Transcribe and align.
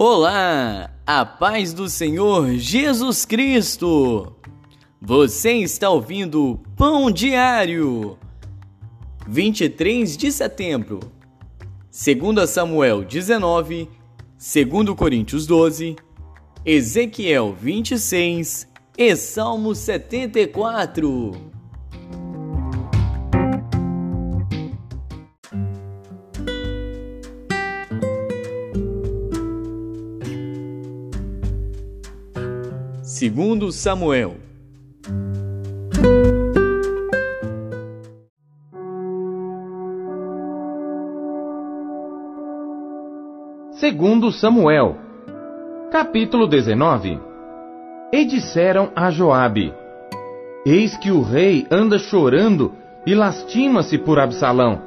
Olá, 0.00 0.94
a 1.04 1.26
paz 1.26 1.72
do 1.72 1.88
Senhor 1.88 2.52
Jesus 2.54 3.24
Cristo. 3.24 4.32
Você 5.02 5.54
está 5.54 5.90
ouvindo 5.90 6.60
Pão 6.76 7.10
Diário. 7.10 8.16
23 9.26 10.16
de 10.16 10.30
setembro. 10.30 11.00
2 11.90 12.48
Samuel 12.48 13.02
19, 13.02 13.90
2 14.38 14.96
Coríntios 14.96 15.48
12, 15.48 15.96
Ezequiel 16.64 17.52
26 17.60 18.68
e 18.96 19.16
Salmo 19.16 19.74
74. 19.74 21.57
Segundo 33.18 33.72
Samuel. 33.72 34.36
Segundo 43.72 44.30
Samuel, 44.30 44.96
capítulo 45.90 46.46
19. 46.46 47.18
E 48.12 48.24
disseram 48.24 48.92
a 48.94 49.10
Joabe: 49.10 49.74
Eis 50.64 50.96
que 50.96 51.10
o 51.10 51.20
rei 51.20 51.66
anda 51.72 51.98
chorando 51.98 52.72
e 53.04 53.16
lastima-se 53.16 53.98
por 53.98 54.20
Absalão. 54.20 54.80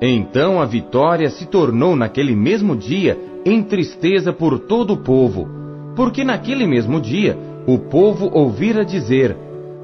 Então 0.00 0.62
a 0.62 0.66
vitória 0.66 1.28
se 1.28 1.46
tornou 1.46 1.96
naquele 1.96 2.36
mesmo 2.36 2.76
dia 2.76 3.18
em 3.44 3.60
tristeza 3.60 4.32
por 4.32 4.56
todo 4.60 4.92
o 4.92 4.98
povo 4.98 5.59
porque 6.00 6.24
naquele 6.24 6.66
mesmo 6.66 6.98
dia 6.98 7.36
o 7.66 7.76
povo 7.78 8.30
ouvira 8.32 8.86
dizer: 8.86 9.36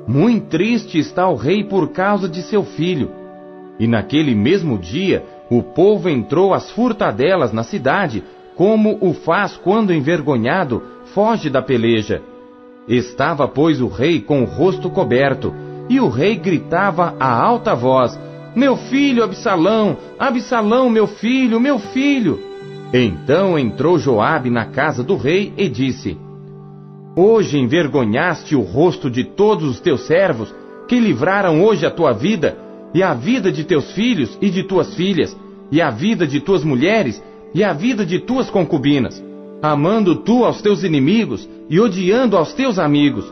Muito 0.08 0.46
triste 0.46 0.98
está 0.98 1.28
o 1.28 1.34
rei 1.34 1.62
por 1.62 1.90
causa 1.90 2.26
de 2.26 2.40
seu 2.40 2.64
filho. 2.64 3.10
E 3.78 3.86
naquele 3.86 4.34
mesmo 4.34 4.78
dia 4.78 5.22
o 5.50 5.62
povo 5.62 6.08
entrou 6.08 6.54
às 6.54 6.70
furtadelas 6.70 7.52
na 7.52 7.62
cidade, 7.62 8.24
como 8.54 8.96
o 9.02 9.12
faz 9.12 9.58
quando 9.58 9.92
envergonhado 9.92 10.82
foge 11.12 11.50
da 11.50 11.60
peleja. 11.60 12.22
Estava, 12.88 13.46
pois, 13.46 13.82
o 13.82 13.86
rei 13.86 14.18
com 14.18 14.40
o 14.40 14.46
rosto 14.46 14.88
coberto, 14.88 15.54
e 15.86 16.00
o 16.00 16.08
rei 16.08 16.36
gritava 16.36 17.14
a 17.20 17.30
alta 17.30 17.74
voz: 17.74 18.18
Meu 18.54 18.74
filho 18.74 19.22
Absalão, 19.22 19.98
Absalão, 20.18 20.88
meu 20.88 21.06
filho, 21.06 21.60
meu 21.60 21.78
filho! 21.78 22.55
Então 22.92 23.58
entrou 23.58 23.98
Joabe 23.98 24.50
na 24.50 24.66
casa 24.66 25.02
do 25.02 25.16
rei 25.16 25.52
e 25.56 25.68
disse: 25.68 26.16
Hoje 27.16 27.58
envergonhaste 27.58 28.54
o 28.54 28.60
rosto 28.60 29.10
de 29.10 29.24
todos 29.24 29.68
os 29.68 29.80
teus 29.80 30.06
servos, 30.06 30.54
que 30.86 31.00
livraram 31.00 31.64
hoje 31.64 31.84
a 31.84 31.90
tua 31.90 32.12
vida, 32.12 32.56
e 32.94 33.02
a 33.02 33.12
vida 33.12 33.50
de 33.50 33.64
teus 33.64 33.92
filhos 33.92 34.38
e 34.40 34.50
de 34.50 34.62
tuas 34.62 34.94
filhas, 34.94 35.36
e 35.70 35.82
a 35.82 35.90
vida 35.90 36.26
de 36.26 36.40
tuas 36.40 36.62
mulheres, 36.62 37.22
e 37.52 37.64
a 37.64 37.72
vida 37.72 38.04
de 38.04 38.20
tuas 38.20 38.50
concubinas, 38.50 39.22
amando 39.62 40.16
tu 40.16 40.44
aos 40.44 40.60
teus 40.62 40.84
inimigos 40.84 41.48
e 41.68 41.80
odiando 41.80 42.36
aos 42.36 42.52
teus 42.52 42.78
amigos, 42.78 43.24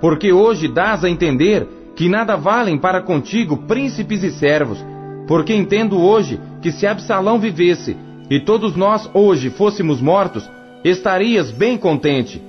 porque 0.00 0.32
hoje 0.32 0.68
dás 0.68 1.04
a 1.04 1.10
entender 1.10 1.68
que 1.94 2.08
nada 2.08 2.36
valem 2.36 2.78
para 2.78 3.02
contigo 3.02 3.58
príncipes 3.66 4.22
e 4.22 4.30
servos, 4.30 4.82
porque 5.26 5.54
entendo 5.54 6.00
hoje 6.00 6.40
que 6.62 6.72
se 6.72 6.86
Absalão 6.86 7.38
vivesse, 7.38 7.96
e 8.32 8.40
todos 8.40 8.74
nós 8.74 9.10
hoje 9.12 9.50
fôssemos 9.50 10.00
mortos, 10.00 10.50
estarias 10.82 11.50
bem 11.50 11.76
contente. 11.76 12.40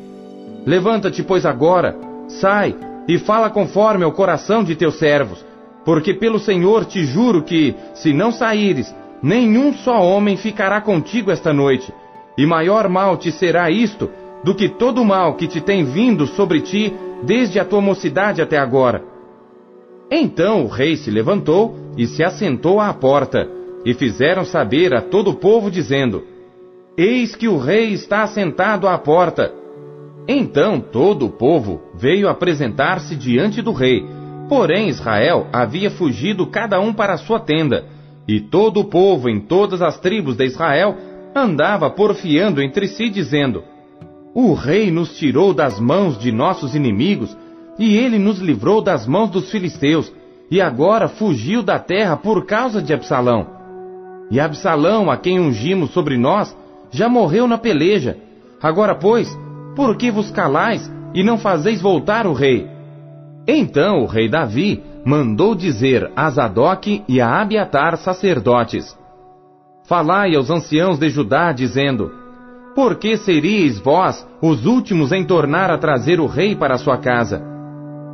Levanta-te, 0.66 1.22
pois, 1.22 1.46
agora, 1.46 1.98
sai 2.30 2.74
e 3.06 3.20
fala 3.20 3.50
conforme 3.50 4.06
ao 4.06 4.14
coração 4.14 4.64
de 4.64 4.78
teus 4.78 4.98
servos, 4.98 5.46
porque 5.84 6.14
pelo 6.14 6.40
Senhor 6.40 6.86
te 6.86 7.04
juro 7.04 7.44
que, 7.44 7.76
se 7.96 8.14
não 8.14 8.32
saíres, 8.32 8.96
nenhum 9.22 9.74
só 9.74 10.00
homem 10.02 10.38
ficará 10.38 10.80
contigo 10.80 11.30
esta 11.30 11.52
noite, 11.52 11.94
e 12.38 12.46
maior 12.46 12.88
mal 12.88 13.18
te 13.18 13.30
será 13.30 13.70
isto 13.70 14.10
do 14.42 14.56
que 14.56 14.70
todo 14.70 15.02
o 15.02 15.06
mal 15.06 15.36
que 15.36 15.50
te 15.50 15.60
tem 15.60 15.84
vindo 15.84 16.26
sobre 16.28 16.62
ti 16.62 16.94
desde 17.24 17.60
a 17.60 17.66
tua 17.66 17.82
mocidade 17.82 18.42
até 18.42 18.58
agora. 18.58 19.04
Então 20.10 20.64
o 20.64 20.68
rei 20.70 20.96
se 20.96 21.12
levantou 21.12 21.76
e 21.98 22.08
se 22.08 22.24
assentou 22.24 22.80
à 22.80 22.94
porta 22.94 23.63
e 23.86 23.94
fizeram 23.94 24.46
saber 24.46 24.94
a 24.94 25.02
todo 25.02 25.32
o 25.32 25.36
povo, 25.36 25.70
dizendo: 25.70 26.24
Eis 26.98 27.36
que 27.36 27.48
o 27.48 27.58
rei 27.58 27.94
está 27.94 28.26
sentado 28.28 28.88
à 28.88 28.98
porta. 28.98 29.54
Então 30.28 30.80
todo 30.80 31.26
o 31.26 31.30
povo 31.30 31.82
veio 31.96 32.30
apresentar-se 32.30 33.16
diante 33.16 33.62
do 33.62 33.74
rei. 33.74 34.06
Porém 34.48 34.90
Israel 34.90 35.48
havia 35.52 35.90
fugido 35.90 36.48
cada 36.48 36.80
um 36.80 36.94
para 36.94 37.14
a 37.14 37.18
sua 37.18 37.40
tenda, 37.40 37.86
e 38.28 38.40
todo 38.40 38.82
o 38.82 38.86
povo 38.86 39.30
em 39.30 39.40
todas 39.40 39.82
as 39.82 40.00
tribos 40.00 40.36
de 40.36 40.46
Israel 40.46 40.96
andava 41.36 41.90
porfiando 41.90 42.62
entre 42.62 42.88
si, 42.88 43.10
dizendo: 43.10 43.64
O 44.34 44.54
rei 44.54 44.92
nos 44.92 45.18
tirou 45.18 45.54
das 45.54 45.80
mãos 45.80 46.18
de 46.18 46.32
nossos 46.32 46.76
inimigos, 46.76 47.36
e 47.78 47.98
ele 47.98 48.20
nos 48.20 48.40
livrou 48.40 48.82
das 48.82 49.08
mãos 49.08 49.30
dos 49.30 49.52
filisteus, 49.52 50.14
e 50.50 50.62
agora 50.62 51.08
fugiu 51.08 51.64
da 51.64 51.80
terra 51.80 52.16
por 52.16 52.46
causa 52.46 52.82
de 52.82 52.94
Absalão. 52.94 53.63
E 54.34 54.40
Absalão, 54.40 55.12
a 55.12 55.16
quem 55.16 55.40
ungimos 55.40 55.92
sobre 55.92 56.18
nós, 56.18 56.58
já 56.90 57.08
morreu 57.08 57.48
na 57.48 57.56
peleja. 57.56 58.18
Agora, 58.60 58.96
pois, 58.96 59.30
por 59.76 59.96
que 59.96 60.10
vos 60.10 60.32
calais 60.32 60.92
e 61.14 61.22
não 61.22 61.38
fazeis 61.38 61.80
voltar 61.80 62.26
o 62.26 62.34
rei? 62.34 62.68
Então 63.48 64.02
o 64.02 64.08
rei 64.08 64.28
Davi 64.28 64.82
mandou 65.06 65.54
dizer 65.54 66.12
a 66.16 66.32
Zadok 66.32 67.04
e 67.08 67.22
a 67.22 67.42
Abiatar 67.42 67.96
sacerdotes: 67.96 68.98
Falai 69.86 70.34
aos 70.36 70.50
anciãos 70.50 70.98
de 70.98 71.12
Judá, 71.12 71.52
dizendo: 71.52 72.12
Por 72.74 72.96
que 72.96 73.16
seríeis 73.18 73.78
vós 73.78 74.28
os 74.42 74.66
últimos 74.66 75.12
em 75.12 75.24
tornar 75.24 75.70
a 75.70 75.78
trazer 75.78 76.20
o 76.20 76.26
rei 76.26 76.56
para 76.56 76.80
sua 76.80 76.98
casa? 76.98 77.40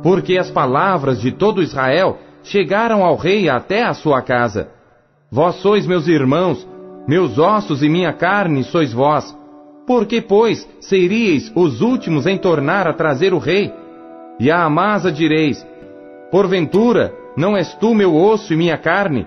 Porque 0.02 0.36
as 0.36 0.50
palavras 0.50 1.18
de 1.18 1.32
todo 1.32 1.62
Israel 1.62 2.18
chegaram 2.42 3.02
ao 3.02 3.16
rei 3.16 3.48
até 3.48 3.84
a 3.84 3.94
sua 3.94 4.20
casa. 4.20 4.79
Vós 5.32 5.56
sois 5.56 5.86
meus 5.86 6.08
irmãos, 6.08 6.66
meus 7.06 7.38
ossos 7.38 7.84
e 7.84 7.88
minha 7.88 8.12
carne 8.12 8.64
sois 8.64 8.92
vós. 8.92 9.36
Por 9.86 10.04
que, 10.04 10.20
pois, 10.20 10.68
seríeis 10.80 11.52
os 11.54 11.80
últimos 11.80 12.26
em 12.26 12.36
tornar 12.36 12.88
a 12.88 12.92
trazer 12.92 13.32
o 13.32 13.38
rei? 13.38 13.72
E 14.40 14.50
a 14.50 14.64
Amasa 14.64 15.12
direis: 15.12 15.64
Porventura, 16.32 17.14
não 17.36 17.56
és 17.56 17.72
tu 17.74 17.94
meu 17.94 18.12
osso 18.12 18.52
e 18.52 18.56
minha 18.56 18.76
carne? 18.76 19.24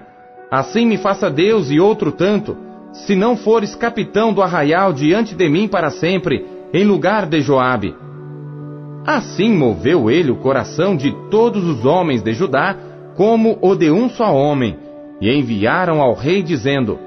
Assim 0.51 0.85
me 0.85 0.97
faça 0.97 1.29
Deus 1.29 1.71
e 1.71 1.79
outro 1.79 2.11
tanto, 2.11 2.57
se 2.91 3.15
não 3.15 3.37
fores 3.37 3.73
capitão 3.73 4.33
do 4.33 4.41
arraial 4.41 4.91
diante 4.91 5.33
de 5.33 5.47
mim 5.47 5.69
para 5.69 5.89
sempre, 5.89 6.45
em 6.73 6.83
lugar 6.83 7.25
de 7.25 7.39
Joabe. 7.39 7.95
Assim 9.05 9.55
moveu 9.55 10.11
ele 10.11 10.31
o 10.31 10.35
coração 10.35 10.97
de 10.97 11.15
todos 11.29 11.63
os 11.63 11.85
homens 11.85 12.21
de 12.21 12.33
Judá, 12.33 12.75
como 13.15 13.57
o 13.61 13.73
de 13.73 13.89
um 13.89 14.09
só 14.09 14.33
homem, 14.35 14.82
e 15.23 15.33
enviaram 15.33 16.01
ao 16.01 16.13
rei 16.13 16.43
dizendo: 16.43 16.99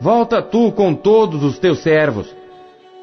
Volta 0.00 0.40
tu 0.40 0.72
com 0.72 0.94
todos 0.94 1.44
os 1.44 1.58
teus 1.58 1.80
servos. 1.80 2.34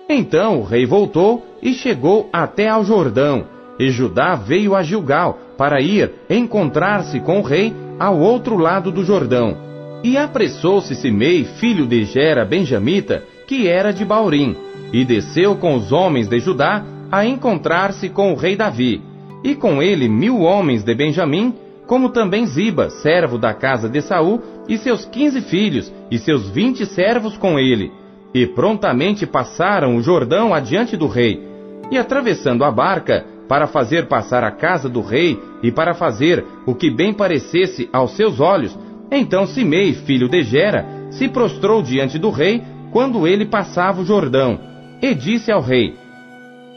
Então 0.10 0.60
o 0.60 0.64
rei 0.64 0.88
voltou 0.88 1.46
e 1.62 1.72
chegou 1.74 2.28
até 2.34 2.68
ao 2.68 2.84
Jordão, 2.84 3.46
e 3.80 3.92
Judá 3.92 4.34
veio 4.34 4.76
a 4.76 4.82
Gilgal 4.82 5.38
para 5.56 5.80
ir 5.80 6.12
encontrar-se 6.28 7.20
com 7.20 7.40
o 7.40 7.44
rei 7.44 7.72
ao 8.00 8.20
outro 8.20 8.58
lado 8.58 8.92
do 8.92 9.04
Jordão. 9.04 9.56
E 10.04 10.18
apressou-se 10.18 10.96
Simei, 10.96 11.44
filho 11.44 11.86
de 11.86 12.04
Gera 12.06 12.44
Benjamita, 12.44 13.24
que 13.46 13.68
era 13.68 13.92
de 13.92 14.04
Baurim, 14.04 14.56
e 14.92 15.06
desceu 15.06 15.58
com 15.58 15.76
os 15.76 15.92
homens 15.92 16.28
de 16.28 16.40
Judá 16.40 16.84
a 17.12 17.24
encontrar-se 17.24 18.10
com 18.10 18.34
o 18.34 18.36
rei 18.36 18.56
Davi, 18.56 19.00
e 19.44 19.54
com 19.54 19.82
ele 19.82 20.10
mil 20.10 20.40
homens 20.40 20.84
de 20.84 20.96
Benjamim, 20.96 21.54
como 21.90 22.10
também 22.10 22.46
Ziba, 22.46 22.92
servo 22.92 23.40
da 23.40 23.52
casa 23.52 23.90
de 23.90 24.00
Saul, 24.00 24.44
e 24.68 24.78
seus 24.78 25.06
quinze 25.06 25.42
filhos, 25.42 25.92
e 26.12 26.20
seus 26.20 26.48
vinte 26.48 26.86
servos 26.86 27.36
com 27.36 27.58
ele. 27.58 27.92
E 28.32 28.46
prontamente 28.46 29.26
passaram 29.26 29.96
o 29.96 30.02
Jordão 30.04 30.54
adiante 30.54 30.96
do 30.96 31.08
rei. 31.08 31.44
E 31.90 31.98
atravessando 31.98 32.64
a 32.64 32.70
barca, 32.70 33.26
para 33.48 33.66
fazer 33.66 34.08
passar 34.08 34.44
a 34.44 34.52
casa 34.52 34.88
do 34.88 35.02
rei, 35.02 35.40
e 35.64 35.72
para 35.72 35.96
fazer 35.96 36.46
o 36.64 36.76
que 36.76 36.92
bem 36.92 37.12
parecesse 37.12 37.90
aos 37.92 38.12
seus 38.12 38.40
olhos, 38.40 38.78
então 39.12 39.48
Simei, 39.48 39.94
filho 39.94 40.30
de 40.30 40.44
Gera, 40.44 40.86
se 41.10 41.28
prostrou 41.28 41.82
diante 41.82 42.20
do 42.20 42.30
rei, 42.30 42.62
quando 42.92 43.28
ele 43.28 43.48
passava 43.48 44.04
o 44.04 44.06
Jordão, 44.06 44.60
e 45.02 45.16
disse 45.16 45.52
ao 45.52 45.60
rei: 45.60 45.96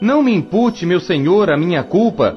Não 0.01 0.23
me 0.23 0.33
impute, 0.33 0.87
meu 0.87 0.99
senhor, 0.99 1.51
a 1.51 1.57
minha 1.57 1.83
culpa, 1.83 2.35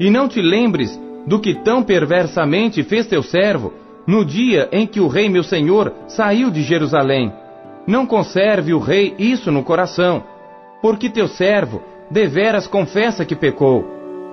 e 0.00 0.10
não 0.10 0.26
te 0.26 0.42
lembres 0.42 1.05
do 1.26 1.40
que 1.40 1.54
tão 1.54 1.82
perversamente 1.82 2.82
fez 2.82 3.06
teu 3.06 3.22
servo, 3.22 3.72
no 4.06 4.24
dia 4.24 4.68
em 4.70 4.86
que 4.86 5.00
o 5.00 5.08
rei 5.08 5.28
meu 5.28 5.42
senhor 5.42 5.92
saiu 6.06 6.50
de 6.50 6.62
Jerusalém. 6.62 7.32
Não 7.86 8.06
conserve 8.06 8.72
o 8.72 8.78
rei 8.78 9.14
isso 9.18 9.50
no 9.50 9.64
coração, 9.64 10.22
porque 10.80 11.10
teu 11.10 11.26
servo 11.26 11.82
deveras 12.10 12.66
confessa 12.66 13.24
que 13.24 13.34
pecou. 13.34 13.84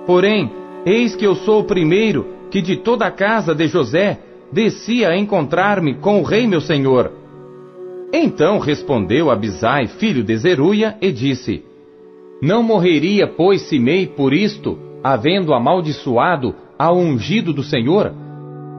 Porém, 0.06 0.50
eis 0.86 1.16
que 1.16 1.26
eu 1.26 1.34
sou 1.34 1.60
o 1.60 1.64
primeiro 1.64 2.26
que 2.50 2.62
de 2.62 2.76
toda 2.76 3.06
a 3.06 3.10
casa 3.10 3.54
de 3.54 3.66
José 3.66 4.18
descia 4.52 5.08
a 5.08 5.16
encontrar-me 5.16 5.94
com 5.94 6.20
o 6.20 6.22
rei 6.22 6.46
meu 6.46 6.60
senhor. 6.60 7.10
Então 8.12 8.60
respondeu 8.60 9.28
Abisai, 9.28 9.88
filho 9.88 10.22
de 10.22 10.36
Zeruia, 10.36 10.96
e 11.00 11.10
disse: 11.10 11.64
Não 12.40 12.62
morreria, 12.62 13.26
pois, 13.26 13.62
Simei 13.62 14.06
por 14.06 14.32
isto, 14.32 14.78
havendo 15.02 15.52
amaldiçoado 15.52 16.54
ao 16.78 16.96
ungido 16.96 17.52
do 17.52 17.62
Senhor? 17.62 18.12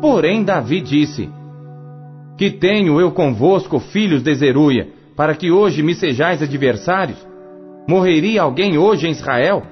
Porém 0.01 0.43
Davi 0.43 0.81
disse: 0.81 1.29
Que 2.37 2.51
tenho 2.51 2.99
eu 2.99 3.11
convosco, 3.11 3.79
filhos 3.79 4.21
de 4.21 4.33
Zeruia, 4.35 4.89
para 5.15 5.35
que 5.35 5.51
hoje 5.51 5.81
me 5.81 5.95
sejais 5.95 6.41
adversários? 6.41 7.25
Morreria 7.87 8.41
alguém 8.41 8.77
hoje 8.77 9.07
em 9.07 9.11
Israel? 9.11 9.63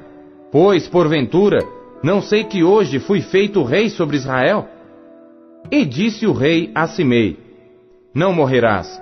Pois, 0.52 0.88
porventura, 0.88 1.60
não 2.04 2.22
sei 2.22 2.44
que 2.44 2.64
hoje 2.64 3.00
fui 3.00 3.22
feito 3.22 3.64
rei 3.64 3.90
sobre 3.90 4.18
Israel? 4.18 4.68
E 5.72 5.86
disse 5.86 6.28
o 6.28 6.34
rei 6.34 6.72
a 6.76 6.88
Simei: 6.88 7.38
Não 8.14 8.34
morrerás. 8.34 9.02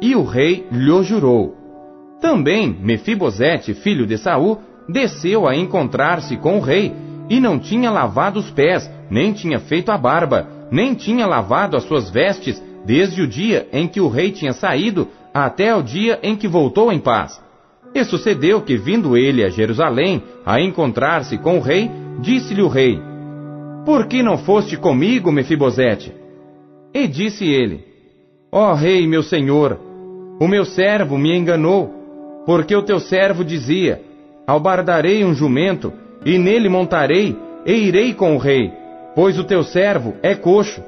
E 0.00 0.16
o 0.16 0.24
rei 0.24 0.66
lhe 0.72 1.02
jurou. 1.04 1.56
Também 2.20 2.76
Mefibosete, 2.80 3.74
filho 3.74 4.06
de 4.06 4.16
Saul, 4.18 4.58
desceu 4.88 5.46
a 5.46 5.54
encontrar-se 5.54 6.36
com 6.36 6.58
o 6.58 6.60
rei, 6.60 6.92
e 7.28 7.40
não 7.40 7.58
tinha 7.58 7.90
lavado 7.90 8.38
os 8.38 8.50
pés, 8.50 8.90
nem 9.10 9.32
tinha 9.32 9.58
feito 9.58 9.90
a 9.90 9.98
barba, 9.98 10.48
nem 10.70 10.94
tinha 10.94 11.26
lavado 11.26 11.76
as 11.76 11.84
suas 11.84 12.10
vestes, 12.10 12.62
desde 12.84 13.22
o 13.22 13.26
dia 13.26 13.68
em 13.72 13.86
que 13.86 14.00
o 14.00 14.08
rei 14.08 14.32
tinha 14.32 14.52
saído 14.52 15.08
até 15.32 15.74
o 15.74 15.82
dia 15.82 16.18
em 16.22 16.36
que 16.36 16.48
voltou 16.48 16.92
em 16.92 16.98
paz. 16.98 17.40
E 17.94 18.04
sucedeu 18.04 18.62
que, 18.62 18.76
vindo 18.76 19.16
ele 19.16 19.44
a 19.44 19.50
Jerusalém 19.50 20.22
a 20.46 20.60
encontrar-se 20.60 21.36
com 21.38 21.58
o 21.58 21.60
rei, 21.60 21.90
disse-lhe 22.20 22.62
o 22.62 22.68
rei: 22.68 22.98
Por 23.84 24.06
que 24.06 24.22
não 24.22 24.38
foste 24.38 24.76
comigo, 24.76 25.30
Mefibosete? 25.30 26.12
E 26.94 27.06
disse 27.06 27.44
ele: 27.44 27.84
Ó 28.50 28.70
oh, 28.70 28.74
rei, 28.74 29.06
meu 29.06 29.22
senhor, 29.22 29.78
o 30.40 30.48
meu 30.48 30.64
servo 30.64 31.18
me 31.18 31.36
enganou, 31.36 31.90
porque 32.46 32.74
o 32.74 32.82
teu 32.82 32.98
servo 32.98 33.44
dizia: 33.44 34.00
Albardarei 34.46 35.24
um 35.24 35.34
jumento, 35.34 35.92
e 36.24 36.38
nele 36.38 36.68
montarei, 36.68 37.36
e 37.64 37.72
irei 37.72 38.12
com 38.12 38.34
o 38.34 38.38
rei, 38.38 38.72
pois 39.14 39.38
o 39.38 39.44
teu 39.44 39.62
servo 39.62 40.14
é 40.22 40.34
coxo. 40.34 40.82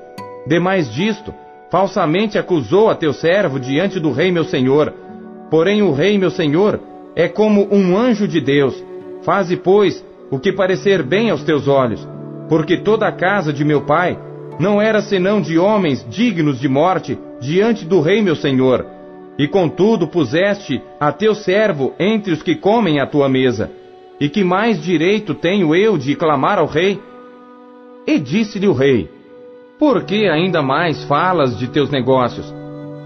Demais 0.47 0.93
disto, 0.93 1.33
falsamente 1.71 2.39
acusou 2.39 2.91
a 2.91 2.95
teu 2.95 3.13
servo 3.13 3.59
diante 3.59 3.99
do 3.99 4.13
rei 4.13 4.31
meu 4.31 4.45
senhor. 4.45 4.93
Porém 5.51 5.83
o 5.83 5.93
rei 5.93 6.19
meu 6.19 6.31
senhor 6.31 6.81
é 7.17 7.29
como 7.29 7.69
um 7.73 7.97
anjo 7.97 8.27
de 8.27 8.41
Deus. 8.41 8.83
Faze, 9.23 9.57
pois, 9.57 10.05
o 10.31 10.39
que 10.39 10.53
parecer 10.53 11.03
bem 11.03 11.31
aos 11.31 11.43
teus 11.43 11.69
olhos, 11.69 12.07
porque 12.49 12.77
toda 12.77 13.07
a 13.07 13.13
casa 13.13 13.53
de 13.53 13.65
meu 13.65 13.83
pai 13.83 14.19
não 14.59 14.81
era 14.81 15.01
senão 15.01 15.41
de 15.41 15.59
homens 15.59 16.07
dignos 16.09 16.61
de 16.61 16.69
morte 16.69 17.19
diante 17.41 17.85
do 17.85 18.01
rei 18.01 18.23
meu 18.23 18.37
senhor. 18.37 18.87
E 19.39 19.49
contudo 19.49 20.07
puseste 20.07 20.81
a 21.01 21.11
teu 21.11 21.35
servo 21.35 21.93
entre 21.99 22.33
os 22.33 22.43
que 22.43 22.55
comem 22.55 23.01
à 23.01 23.07
tua 23.07 23.29
mesa. 23.29 23.71
E 24.21 24.29
que 24.29 24.45
mais 24.45 24.81
direito 24.83 25.35
tenho 25.35 25.75
eu 25.75 25.99
de 25.99 26.15
clamar 26.15 26.59
ao 26.59 26.67
rei? 26.67 27.01
E 28.07 28.19
disse-lhe 28.19 28.69
o 28.69 28.73
rei: 28.73 29.11
Por 29.79 30.05
que 30.05 30.29
ainda 30.29 30.63
mais 30.63 31.03
falas 31.05 31.59
de 31.59 31.69
teus 31.69 31.91
negócios? 31.91 32.53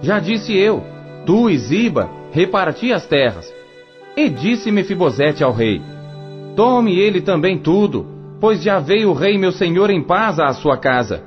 Já 0.02 0.19
disse 0.19 0.56
eu, 0.56 0.82
tu 1.25 1.49
e 1.49 1.56
Ziba 1.56 2.10
reparti 2.31 2.93
as 2.93 3.06
terras. 3.06 3.52
E 4.16 4.28
disse 4.28 4.70
Mefibosete 4.70 5.43
ao 5.43 5.52
rei: 5.52 5.81
Tome 6.55 6.99
ele 6.99 7.20
também 7.20 7.58
tudo, 7.58 8.06
pois 8.40 8.62
já 8.62 8.78
veio 8.78 9.11
o 9.11 9.14
rei 9.14 9.38
meu 9.38 9.52
senhor 9.52 9.90
em 9.90 10.02
paz 10.02 10.38
à 10.38 10.52
sua 10.52 10.76
casa. 10.76 11.22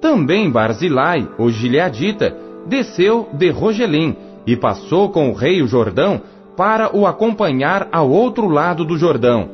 Também 0.00 0.50
Barzilai, 0.50 1.28
o 1.38 1.50
gileadita, 1.50 2.36
desceu 2.66 3.28
de 3.32 3.50
Rogelim 3.50 4.16
e 4.46 4.56
passou 4.56 5.10
com 5.10 5.28
o 5.28 5.34
rei 5.34 5.60
o 5.60 5.66
Jordão 5.66 6.22
para 6.58 6.90
o 6.92 7.06
acompanhar 7.06 7.86
ao 7.92 8.10
outro 8.10 8.48
lado 8.48 8.84
do 8.84 8.98
Jordão. 8.98 9.48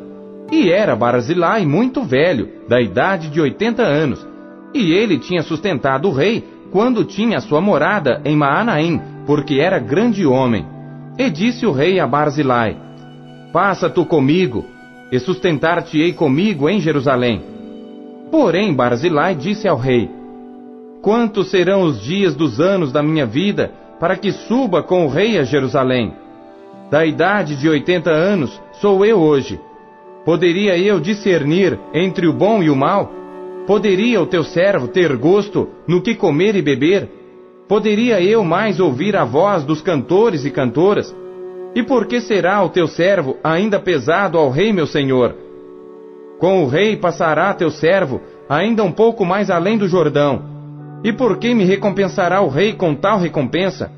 E 0.51 0.71
era 0.71 0.97
Barzilai 0.97 1.67
muito 1.67 2.03
velho, 2.03 2.49
da 2.67 2.81
idade 2.81 3.29
de 3.29 3.39
oitenta 3.43 3.83
anos, 3.83 4.27
e 4.73 4.91
ele 4.91 5.19
tinha 5.19 5.43
sustentado 5.43 6.09
o 6.09 6.13
rei 6.13 6.43
quando 6.73 7.05
tinha 7.05 7.43
sua 7.43 7.61
morada 7.61 8.23
em 8.25 8.35
Maanaim, 8.35 9.03
porque 9.27 9.61
era 9.61 9.79
grande 9.79 10.25
homem. 10.25 10.65
E 11.19 11.29
disse 11.29 11.67
o 11.67 11.73
rei 11.73 12.01
a 12.01 12.07
Barzilai: 12.07 12.75
Passa 13.53 13.91
tu 13.91 14.07
comigo, 14.07 14.65
e 15.13 15.19
sustentar-te-ei 15.19 16.15
comigo 16.15 16.71
em 16.71 16.81
Jerusalém. 16.81 17.43
Porém 18.31 18.73
Barzilai 18.73 19.35
disse 19.35 19.69
ao 19.69 19.77
rei: 19.77 20.09
Quantos 21.03 21.51
serão 21.51 21.83
os 21.83 22.01
dias 22.01 22.35
dos 22.35 22.61
anos 22.61 22.91
da 22.91 23.03
minha 23.03 23.27
vida 23.27 23.71
para 24.01 24.17
que 24.17 24.33
suba 24.33 24.83
com 24.83 25.05
o 25.05 25.09
rei 25.09 25.39
a 25.39 25.45
Jerusalém? 25.45 26.24
Da 26.91 27.05
idade 27.05 27.57
de 27.57 27.69
oitenta 27.69 28.11
anos 28.11 28.61
sou 28.81 29.05
eu 29.05 29.19
hoje. 29.19 29.61
Poderia 30.25 30.79
eu 30.79 31.01
discernir 31.01 31.79
entre 31.93 32.27
o 32.27 32.33
bom 32.33 32.63
e 32.63 32.71
o 32.71 32.77
mal? 32.77 33.13
Poderia 33.67 34.21
o 34.21 34.27
teu 34.27 34.45
servo 34.45 34.89
ter 34.89 35.17
gosto 35.17 35.69
no 35.87 36.01
que 36.03 36.15
comer 36.15 36.55
e 36.57 36.63
beber? 36.63 37.09
Poderia 37.69 38.21
eu 38.23 38.45
mais 38.45 38.79
ouvir 38.81 39.17
a 39.17 39.25
voz 39.25 39.65
dos 39.65 39.81
cantores 39.81 40.45
e 40.45 40.51
cantoras? 40.51 41.15
E 41.75 41.83
por 41.83 42.07
que 42.07 42.21
será 42.21 42.63
o 42.63 42.69
teu 42.69 42.87
servo 42.87 43.37
ainda 43.43 43.81
pesado 43.81 44.39
ao 44.39 44.51
rei 44.51 44.73
meu 44.73 44.87
senhor? 44.87 45.35
Com 46.39 46.63
o 46.63 46.67
rei 46.67 46.97
passará 46.97 47.53
teu 47.55 47.71
servo 47.71 48.21
ainda 48.49 48.85
um 48.85 48.93
pouco 48.93 49.25
mais 49.25 49.51
além 49.51 49.79
do 49.79 49.89
Jordão 49.89 50.55
e 51.05 51.13
por 51.13 51.37
que 51.37 51.55
me 51.55 51.65
recompensará 51.65 52.41
o 52.41 52.49
rei 52.49 52.73
com 52.73 52.95
tal 52.95 53.19
recompensa? 53.19 53.93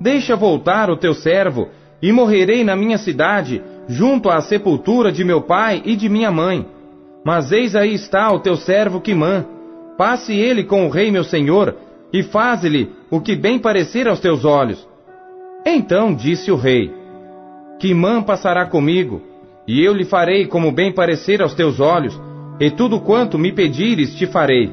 Deixa 0.00 0.36
voltar 0.36 0.90
o 0.90 0.96
teu 0.96 1.12
servo, 1.12 1.68
e 2.02 2.10
morrerei 2.10 2.64
na 2.64 2.74
minha 2.74 2.98
cidade, 2.98 3.62
junto 3.86 4.28
à 4.28 4.40
sepultura 4.40 5.12
de 5.12 5.24
meu 5.24 5.42
pai 5.42 5.80
e 5.84 5.94
de 5.94 6.08
minha 6.08 6.32
mãe. 6.32 6.66
Mas 7.24 7.52
eis 7.52 7.76
aí 7.76 7.94
está 7.94 8.32
o 8.32 8.40
teu 8.40 8.56
servo 8.56 9.00
Quimã. 9.00 9.46
Passe 9.96 10.34
ele 10.34 10.64
com 10.64 10.84
o 10.84 10.90
rei 10.90 11.12
meu 11.12 11.22
senhor, 11.22 11.76
e 12.12 12.22
faze-lhe 12.24 12.90
o 13.10 13.20
que 13.20 13.36
bem 13.36 13.58
parecer 13.58 14.08
aos 14.08 14.18
teus 14.18 14.44
olhos. 14.44 14.86
Então 15.64 16.12
disse 16.12 16.50
o 16.50 16.56
rei: 16.56 16.92
Quimã 17.78 18.20
passará 18.20 18.66
comigo, 18.66 19.22
e 19.68 19.82
eu 19.84 19.94
lhe 19.94 20.04
farei 20.04 20.46
como 20.46 20.72
bem 20.72 20.92
parecer 20.92 21.40
aos 21.40 21.54
teus 21.54 21.78
olhos, 21.78 22.20
e 22.58 22.70
tudo 22.70 23.00
quanto 23.00 23.38
me 23.38 23.52
pedires 23.52 24.14
te 24.16 24.26
farei. 24.26 24.72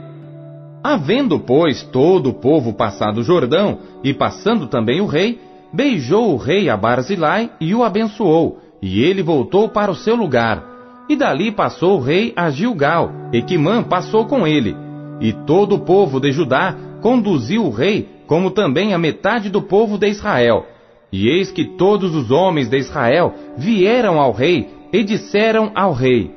Havendo, 0.83 1.39
pois, 1.39 1.83
todo 1.83 2.29
o 2.29 2.33
povo 2.33 2.73
passado 2.73 3.19
o 3.19 3.23
Jordão, 3.23 3.79
e 4.03 4.13
passando 4.13 4.65
também 4.67 5.01
o 5.01 5.05
rei, 5.05 5.39
beijou 5.71 6.33
o 6.33 6.37
rei 6.37 6.69
a 6.69 6.77
Barzilai 6.77 7.51
e 7.59 7.73
o 7.73 7.83
abençoou, 7.83 8.59
e 8.81 9.03
ele 9.03 9.21
voltou 9.21 9.69
para 9.69 9.91
o 9.91 9.95
seu 9.95 10.15
lugar. 10.15 10.63
E 11.09 11.15
dali 11.15 11.51
passou 11.51 11.97
o 11.97 12.01
rei 12.01 12.33
a 12.35 12.49
Gilgal, 12.49 13.11
e 13.33 13.41
Quimã 13.41 13.83
passou 13.83 14.25
com 14.25 14.45
ele. 14.45 14.75
E 15.19 15.33
todo 15.33 15.75
o 15.75 15.79
povo 15.79 16.19
de 16.19 16.31
Judá 16.31 16.75
conduziu 17.01 17.65
o 17.65 17.71
rei, 17.71 18.07
como 18.27 18.51
também 18.51 18.93
a 18.93 18.97
metade 18.97 19.49
do 19.49 19.61
povo 19.61 19.97
de 19.97 20.07
Israel. 20.07 20.65
E 21.11 21.27
eis 21.27 21.51
que 21.51 21.65
todos 21.65 22.13
os 22.15 22.29
homens 22.29 22.69
de 22.69 22.77
Israel 22.77 23.33
vieram 23.57 24.19
ao 24.19 24.31
rei 24.31 24.69
e 24.93 25.03
disseram 25.03 25.71
ao 25.73 25.93
rei: 25.93 26.31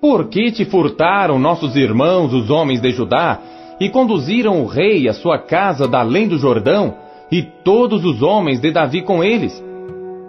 Por 0.00 0.28
que 0.28 0.52
te 0.52 0.64
furtaram 0.64 1.38
nossos 1.38 1.74
irmãos, 1.76 2.34
os 2.34 2.50
homens 2.50 2.80
de 2.80 2.90
Judá, 2.90 3.40
e 3.80 3.88
conduziram 3.88 4.62
o 4.62 4.66
rei 4.66 5.08
à 5.08 5.14
sua 5.14 5.38
casa 5.38 5.88
da 5.88 6.00
além 6.00 6.28
do 6.28 6.36
Jordão, 6.36 6.94
e 7.30 7.42
todos 7.42 8.04
os 8.04 8.22
homens 8.22 8.60
de 8.60 8.70
Davi 8.70 9.02
com 9.02 9.22
eles. 9.22 9.62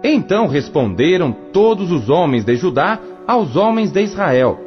Então 0.04 0.48
responderam 0.48 1.32
todos 1.52 1.92
os 1.92 2.10
homens 2.10 2.44
de 2.44 2.56
Judá 2.56 3.00
aos 3.28 3.56
homens 3.56 3.92
de 3.92 4.02
Israel: 4.02 4.60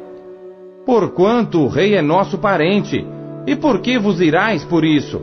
Porquanto 0.85 1.61
o 1.61 1.67
rei 1.67 1.95
é 1.95 2.01
nosso 2.01 2.37
parente, 2.37 3.05
e 3.47 3.55
por 3.55 3.79
que 3.79 3.97
vos 3.97 4.21
irais 4.21 4.63
por 4.63 4.83
isso? 4.83 5.21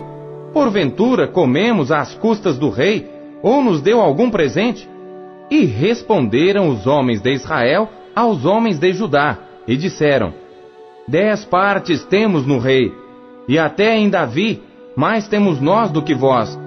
Porventura 0.52 1.26
comemos 1.26 1.90
às 1.90 2.14
custas 2.14 2.58
do 2.58 2.68
rei, 2.68 3.08
ou 3.42 3.62
nos 3.62 3.80
deu 3.80 4.00
algum 4.00 4.30
presente? 4.30 4.88
E 5.50 5.64
responderam 5.64 6.68
os 6.68 6.86
homens 6.86 7.20
de 7.20 7.32
Israel 7.32 7.88
aos 8.14 8.44
homens 8.44 8.78
de 8.78 8.92
Judá, 8.92 9.38
e 9.66 9.76
disseram: 9.76 10.34
Dez 11.08 11.44
partes 11.44 12.04
temos 12.04 12.46
no 12.46 12.58
rei, 12.58 12.92
e 13.48 13.58
até 13.58 13.96
em 13.96 14.10
Davi, 14.10 14.62
mais 14.94 15.26
temos 15.26 15.60
nós 15.60 15.90
do 15.90 16.02
que 16.02 16.14
vós. 16.14 16.58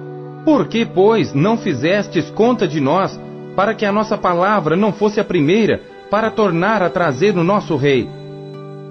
Por 0.46 0.68
que, 0.68 0.86
pois, 0.86 1.34
não 1.34 1.58
fizestes 1.58 2.30
conta 2.30 2.68
de 2.68 2.78
nós, 2.80 3.20
para 3.56 3.74
que 3.74 3.84
a 3.84 3.90
nossa 3.90 4.16
palavra 4.16 4.76
não 4.76 4.92
fosse 4.92 5.18
a 5.18 5.24
primeira, 5.24 5.82
para 6.08 6.30
tornar 6.30 6.84
a 6.84 6.88
trazer 6.88 7.36
o 7.36 7.42
nosso 7.42 7.74
rei? 7.74 8.08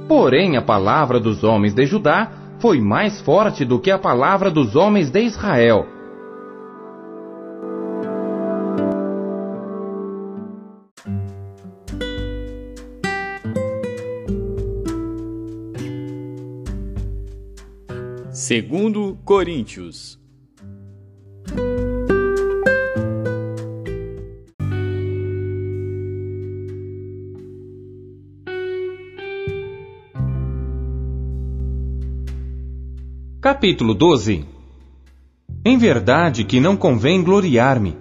Porém, 0.06 0.58
a 0.58 0.62
palavra 0.62 1.18
dos 1.18 1.46
homens 1.46 1.74
de 1.74 1.86
Judá 1.86 2.30
foi 2.60 2.82
mais 2.82 3.22
forte 3.22 3.64
do 3.64 3.80
que 3.80 3.90
a 3.90 3.98
palavra 3.98 4.52
dos 4.52 4.76
homens 4.76 5.10
de 5.10 5.22
Israel. 5.22 5.88
Segundo 18.30 19.18
Coríntios 19.24 20.20
Capítulo 33.66 33.96
12 33.96 34.46
Em 35.66 35.76
verdade 35.76 36.44
que 36.44 36.60
não 36.60 36.78
convém 36.78 37.24
gloriar-me, 37.24 37.98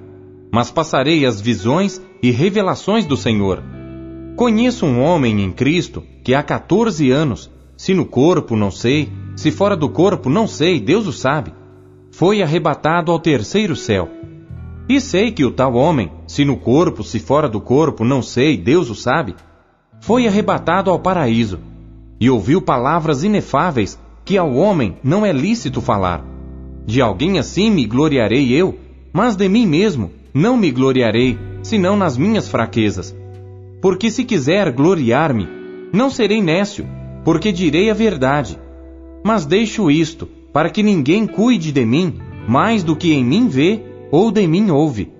mas 0.52 0.70
passarei 0.70 1.24
as 1.24 1.40
visões 1.40 2.02
e 2.22 2.30
revelações 2.30 3.06
do 3.06 3.16
Senhor. 3.16 3.62
Conheço 4.36 4.84
um 4.84 5.00
homem 5.00 5.40
em 5.40 5.50
Cristo 5.50 6.02
que 6.22 6.34
há 6.34 6.42
14 6.42 7.10
anos, 7.10 7.50
se 7.78 7.94
no 7.94 8.04
corpo 8.04 8.54
não 8.54 8.70
sei, 8.70 9.08
se 9.36 9.50
fora 9.50 9.74
do 9.74 9.88
corpo, 9.88 10.28
não 10.28 10.46
sei, 10.46 10.78
Deus 10.78 11.06
o 11.06 11.14
sabe. 11.14 11.54
Foi 12.10 12.42
arrebatado 12.42 13.10
ao 13.10 13.18
terceiro 13.18 13.74
céu. 13.74 14.10
E 14.86 15.00
sei 15.00 15.32
que 15.32 15.46
o 15.46 15.50
tal 15.50 15.76
homem, 15.76 16.12
se 16.26 16.44
no 16.44 16.58
corpo, 16.58 17.02
se 17.02 17.18
fora 17.18 17.48
do 17.48 17.58
corpo, 17.58 18.04
não 18.04 18.20
sei, 18.20 18.58
Deus 18.58 18.90
o 18.90 18.94
sabe, 18.94 19.34
foi 19.98 20.26
arrebatado 20.26 20.90
ao 20.90 20.98
paraíso 20.98 21.58
e 22.20 22.28
ouviu 22.28 22.60
palavras 22.60 23.24
inefáveis 23.24 23.98
que 24.24 24.38
ao 24.38 24.54
homem 24.54 24.96
não 25.02 25.24
é 25.24 25.32
lícito 25.32 25.80
falar. 25.80 26.24
De 26.86 27.00
alguém 27.00 27.38
assim 27.38 27.70
me 27.70 27.86
gloriarei 27.86 28.52
eu, 28.52 28.78
mas 29.12 29.36
de 29.36 29.48
mim 29.48 29.66
mesmo 29.66 30.10
não 30.32 30.56
me 30.56 30.70
gloriarei, 30.70 31.38
senão 31.62 31.96
nas 31.96 32.16
minhas 32.16 32.48
fraquezas. 32.48 33.14
Porque 33.80 34.10
se 34.10 34.24
quiser 34.24 34.72
gloriar-me, 34.72 35.48
não 35.92 36.10
serei 36.10 36.42
nécio, 36.42 36.86
porque 37.24 37.52
direi 37.52 37.90
a 37.90 37.94
verdade. 37.94 38.58
Mas 39.24 39.46
deixo 39.46 39.90
isto, 39.90 40.28
para 40.52 40.70
que 40.70 40.82
ninguém 40.82 41.26
cuide 41.26 41.70
de 41.70 41.84
mim 41.84 42.18
mais 42.46 42.82
do 42.82 42.94
que 42.94 43.12
em 43.12 43.24
mim 43.24 43.48
vê 43.48 43.80
ou 44.10 44.30
de 44.30 44.46
mim 44.46 44.70
ouve. 44.70 45.12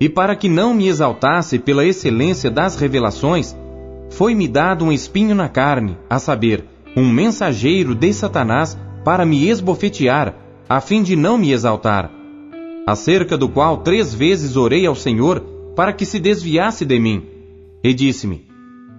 E 0.00 0.08
para 0.08 0.34
que 0.34 0.48
não 0.48 0.74
me 0.74 0.88
exaltasse 0.88 1.58
pela 1.58 1.84
excelência 1.84 2.50
das 2.50 2.76
revelações, 2.76 3.56
foi-me 4.10 4.48
dado 4.48 4.84
um 4.84 4.92
espinho 4.92 5.34
na 5.34 5.48
carne, 5.48 5.96
a 6.10 6.18
saber, 6.18 6.64
um 6.96 7.08
mensageiro 7.10 7.94
de 7.94 8.12
Satanás 8.12 8.78
para 9.04 9.26
me 9.26 9.48
esbofetear, 9.48 10.34
a 10.68 10.80
fim 10.80 11.02
de 11.02 11.16
não 11.16 11.36
me 11.36 11.52
exaltar. 11.52 12.10
Acerca 12.86 13.36
do 13.36 13.48
qual 13.48 13.78
três 13.78 14.14
vezes 14.14 14.56
orei 14.56 14.86
ao 14.86 14.94
Senhor 14.94 15.40
para 15.74 15.92
que 15.92 16.06
se 16.06 16.18
desviasse 16.18 16.84
de 16.84 16.98
mim. 16.98 17.22
E 17.82 17.92
disse-me: 17.92 18.46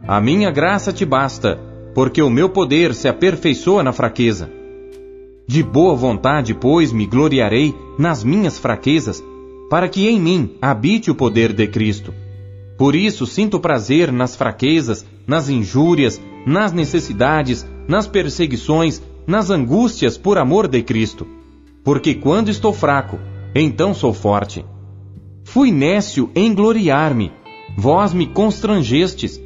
A 0.07 0.19
minha 0.19 0.51
graça 0.51 0.91
te 0.91 1.05
basta 1.05 1.59
porque 1.93 2.21
o 2.21 2.29
meu 2.29 2.49
poder 2.49 2.93
se 2.93 3.07
aperfeiçoa 3.07 3.81
na 3.81 3.93
fraqueza. 3.93 4.51
De 5.47 5.63
boa 5.63 5.95
vontade, 5.95 6.53
pois, 6.53 6.91
me 6.91 7.05
gloriarei 7.05 7.73
nas 7.97 8.23
minhas 8.23 8.59
fraquezas, 8.59 9.23
para 9.69 9.87
que 9.87 10.07
em 10.07 10.19
mim 10.19 10.57
habite 10.61 11.09
o 11.09 11.15
poder 11.15 11.53
de 11.53 11.67
Cristo. 11.67 12.13
Por 12.77 12.95
isso 12.95 13.25
sinto 13.25 13.59
prazer 13.59 14.11
nas 14.11 14.35
fraquezas, 14.35 15.05
nas 15.25 15.47
injúrias, 15.47 16.21
nas 16.45 16.73
necessidades, 16.73 17.65
nas 17.87 18.07
perseguições, 18.07 19.01
nas 19.27 19.49
angústias 19.49 20.17
por 20.17 20.37
amor 20.37 20.67
de 20.67 20.81
Cristo. 20.83 21.27
Porque 21.83 22.15
quando 22.15 22.49
estou 22.49 22.73
fraco, 22.73 23.19
então 23.53 23.93
sou 23.93 24.13
forte. 24.13 24.65
Fui 25.43 25.71
nécio 25.71 26.29
em 26.35 26.53
gloriar-me, 26.53 27.31
vós 27.77 28.13
me 28.13 28.25
constrangestes, 28.25 29.39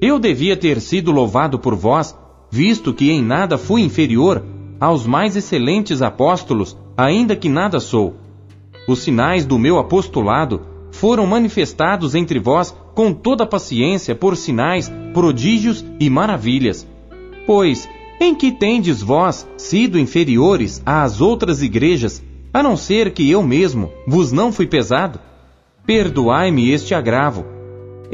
eu 0.00 0.18
devia 0.18 0.56
ter 0.56 0.80
sido 0.80 1.12
louvado 1.12 1.58
por 1.58 1.74
vós, 1.74 2.14
visto 2.50 2.92
que 2.92 3.10
em 3.10 3.22
nada 3.22 3.56
fui 3.56 3.82
inferior 3.82 4.44
aos 4.80 5.06
mais 5.06 5.36
excelentes 5.36 6.02
apóstolos, 6.02 6.76
ainda 6.96 7.34
que 7.34 7.48
nada 7.48 7.80
sou. 7.80 8.16
Os 8.86 8.98
sinais 8.98 9.46
do 9.46 9.58
meu 9.58 9.78
apostolado 9.78 10.60
foram 10.90 11.26
manifestados 11.26 12.14
entre 12.14 12.38
vós 12.38 12.74
com 12.94 13.12
toda 13.12 13.46
paciência 13.46 14.14
por 14.14 14.36
sinais, 14.36 14.92
prodígios 15.12 15.84
e 15.98 16.10
maravilhas. 16.10 16.86
Pois, 17.46 17.88
em 18.20 18.34
que 18.34 18.52
tendes 18.52 19.02
vós 19.02 19.46
sido 19.56 19.98
inferiores 19.98 20.82
às 20.84 21.20
outras 21.20 21.62
igrejas, 21.62 22.22
a 22.52 22.62
não 22.62 22.76
ser 22.76 23.12
que 23.12 23.30
eu 23.30 23.42
mesmo 23.42 23.92
vos 24.06 24.32
não 24.32 24.52
fui 24.52 24.66
pesado? 24.66 25.18
Perdoai-me 25.86 26.70
este 26.70 26.94
agravo 26.94 27.54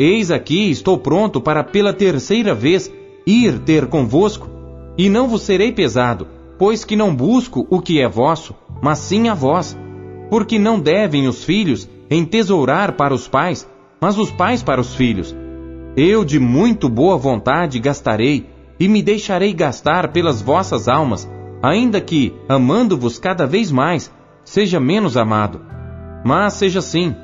Eis 0.02 0.30
aqui 0.30 0.70
estou 0.70 0.96
pronto 0.96 1.42
para 1.42 1.62
pela 1.62 1.92
terceira 1.92 2.54
vez 2.54 2.90
ir 3.26 3.58
ter 3.58 3.86
convosco, 3.86 4.48
e 4.96 5.10
não 5.10 5.28
vos 5.28 5.42
serei 5.42 5.72
pesado, 5.72 6.26
pois 6.58 6.84
que 6.84 6.96
não 6.96 7.14
busco 7.14 7.66
o 7.68 7.80
que 7.80 8.00
é 8.00 8.08
vosso, 8.08 8.54
mas 8.80 8.98
sim 8.98 9.28
a 9.28 9.34
vós. 9.34 9.76
Porque 10.30 10.58
não 10.58 10.80
devem 10.80 11.28
os 11.28 11.44
filhos 11.44 11.88
entesourar 12.10 12.92
para 12.92 13.12
os 13.12 13.28
pais, 13.28 13.68
mas 14.00 14.16
os 14.16 14.30
pais 14.30 14.62
para 14.62 14.80
os 14.80 14.94
filhos. 14.94 15.36
Eu 15.96 16.24
de 16.24 16.38
muito 16.38 16.88
boa 16.88 17.18
vontade 17.18 17.78
gastarei, 17.78 18.46
e 18.80 18.88
me 18.88 19.02
deixarei 19.02 19.52
gastar 19.52 20.10
pelas 20.10 20.40
vossas 20.40 20.88
almas, 20.88 21.30
ainda 21.62 22.00
que, 22.00 22.32
amando-vos 22.48 23.18
cada 23.18 23.46
vez 23.46 23.70
mais, 23.70 24.10
seja 24.42 24.80
menos 24.80 25.18
amado. 25.18 25.60
Mas 26.24 26.54
seja 26.54 26.78
assim, 26.78 27.14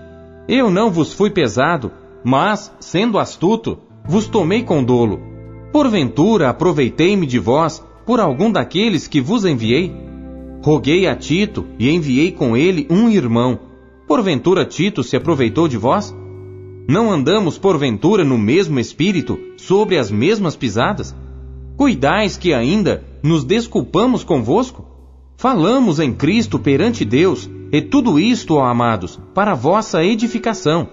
eu 0.46 0.70
não 0.70 0.90
vos 0.90 1.14
fui 1.14 1.30
pesado, 1.30 1.90
mas, 2.22 2.70
sendo 2.78 3.18
astuto, 3.18 3.78
vos 4.04 4.26
tomei 4.26 4.62
com 4.62 4.84
dolo. 4.84 5.18
Porventura 5.72 6.50
aproveitei-me 6.50 7.26
de 7.26 7.38
vós 7.38 7.82
por 8.04 8.20
algum 8.20 8.52
daqueles 8.52 9.08
que 9.08 9.20
vos 9.20 9.46
enviei? 9.46 9.92
Roguei 10.62 11.06
a 11.06 11.16
Tito 11.16 11.66
e 11.78 11.90
enviei 11.90 12.32
com 12.32 12.56
ele 12.56 12.86
um 12.90 13.08
irmão. 13.08 13.58
Porventura 14.06 14.64
Tito 14.64 15.02
se 15.02 15.16
aproveitou 15.16 15.68
de 15.68 15.76
vós? 15.76 16.14
Não 16.88 17.10
andamos 17.10 17.58
porventura 17.58 18.25
no 18.25 18.38
mesmo 18.38 18.78
espírito, 18.78 19.38
sobre 19.56 19.98
as 19.98 20.10
mesmas 20.10 20.54
pisadas? 20.54 21.14
Cuidais 21.76 22.37
que 22.37 22.52
ainda 22.52 23.04
nos 23.23 23.45
desculpamos 23.45 24.25
convosco? 24.25 24.85
Falamos 25.37 26.00
em 26.00 26.12
Cristo 26.12 26.59
perante 26.59 27.04
Deus, 27.04 27.49
e 27.71 27.83
tudo 27.83 28.18
isto, 28.18 28.54
ó 28.54 28.64
amados, 28.64 29.21
para 29.35 29.54
vossa 29.54 30.02
edificação 30.02 30.88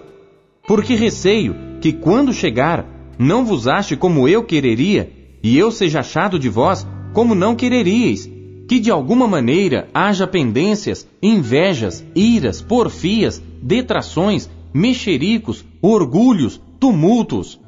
porque 0.66 0.94
receio 0.94 1.54
que 1.80 1.92
quando 1.92 2.32
chegar, 2.32 2.86
não 3.18 3.44
vos 3.44 3.68
ache 3.68 3.96
como 3.96 4.28
eu 4.28 4.44
quereria, 4.44 5.12
e 5.42 5.58
eu 5.58 5.70
seja 5.70 6.00
achado 6.00 6.38
de 6.38 6.48
vós 6.48 6.86
como 7.12 7.34
não 7.34 7.54
quereríeis, 7.54 8.30
que 8.66 8.80
de 8.80 8.90
alguma 8.90 9.28
maneira 9.28 9.88
haja 9.92 10.26
pendências, 10.26 11.06
invejas, 11.22 12.04
iras, 12.14 12.62
porfias, 12.62 13.42
detrações, 13.62 14.48
mexericos, 14.72 15.64
orgulhos, 15.82 16.60
tumultos. 16.80 17.60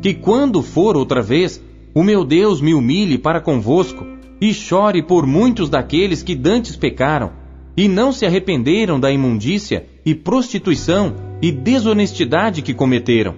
Que 0.00 0.14
quando 0.14 0.62
for 0.62 0.96
outra 0.96 1.20
vez, 1.20 1.60
o 1.96 2.04
meu 2.04 2.26
Deus 2.26 2.60
me 2.60 2.74
humilhe 2.74 3.16
para 3.16 3.40
convosco, 3.40 4.06
e 4.38 4.52
chore 4.52 5.02
por 5.02 5.26
muitos 5.26 5.70
daqueles 5.70 6.22
que 6.22 6.34
dantes 6.34 6.76
pecaram, 6.76 7.32
e 7.74 7.88
não 7.88 8.12
se 8.12 8.26
arrependeram 8.26 9.00
da 9.00 9.10
imundícia 9.10 9.86
e 10.04 10.14
prostituição 10.14 11.14
e 11.40 11.50
desonestidade 11.50 12.60
que 12.60 12.74
cometeram. 12.74 13.34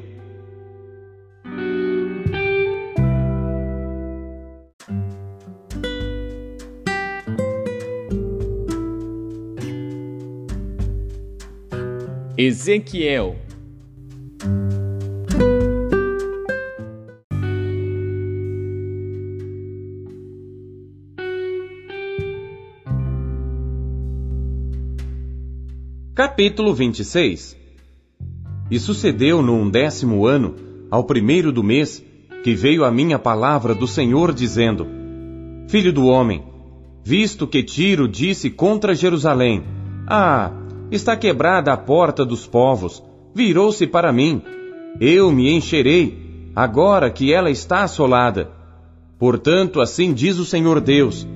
Ezequiel 12.37 13.37
Capítulo 26.39 26.73
26 26.73 27.57
E 28.71 28.79
sucedeu 28.79 29.43
no 29.43 29.55
undécimo 29.55 30.25
ano, 30.25 30.55
ao 30.89 31.03
primeiro 31.03 31.51
do 31.51 31.65
mês, 31.65 32.01
que 32.45 32.55
veio 32.55 32.85
a 32.85 32.93
minha 32.93 33.19
palavra 33.19 33.75
do 33.75 33.89
Senhor 33.89 34.33
dizendo: 34.33 34.87
Filho 35.67 35.93
do 35.93 36.07
homem, 36.07 36.45
visto 37.03 37.45
que 37.45 37.61
Tiro 37.65 38.07
disse 38.07 38.51
contra 38.51 38.95
Jerusalém: 38.95 39.65
Ah, 40.07 40.53
está 40.93 41.17
quebrada 41.17 41.73
a 41.73 41.77
porta 41.77 42.25
dos 42.25 42.47
povos, 42.47 43.03
virou-se 43.35 43.85
para 43.89 44.13
mim. 44.13 44.41
Eu 45.01 45.33
me 45.33 45.51
encherei, 45.51 46.53
agora 46.55 47.11
que 47.11 47.33
ela 47.33 47.51
está 47.51 47.83
assolada. 47.83 48.49
Portanto, 49.19 49.81
assim 49.81 50.13
diz 50.15 50.39
o 50.39 50.45
Senhor 50.45 50.81
Deus: 50.81 51.27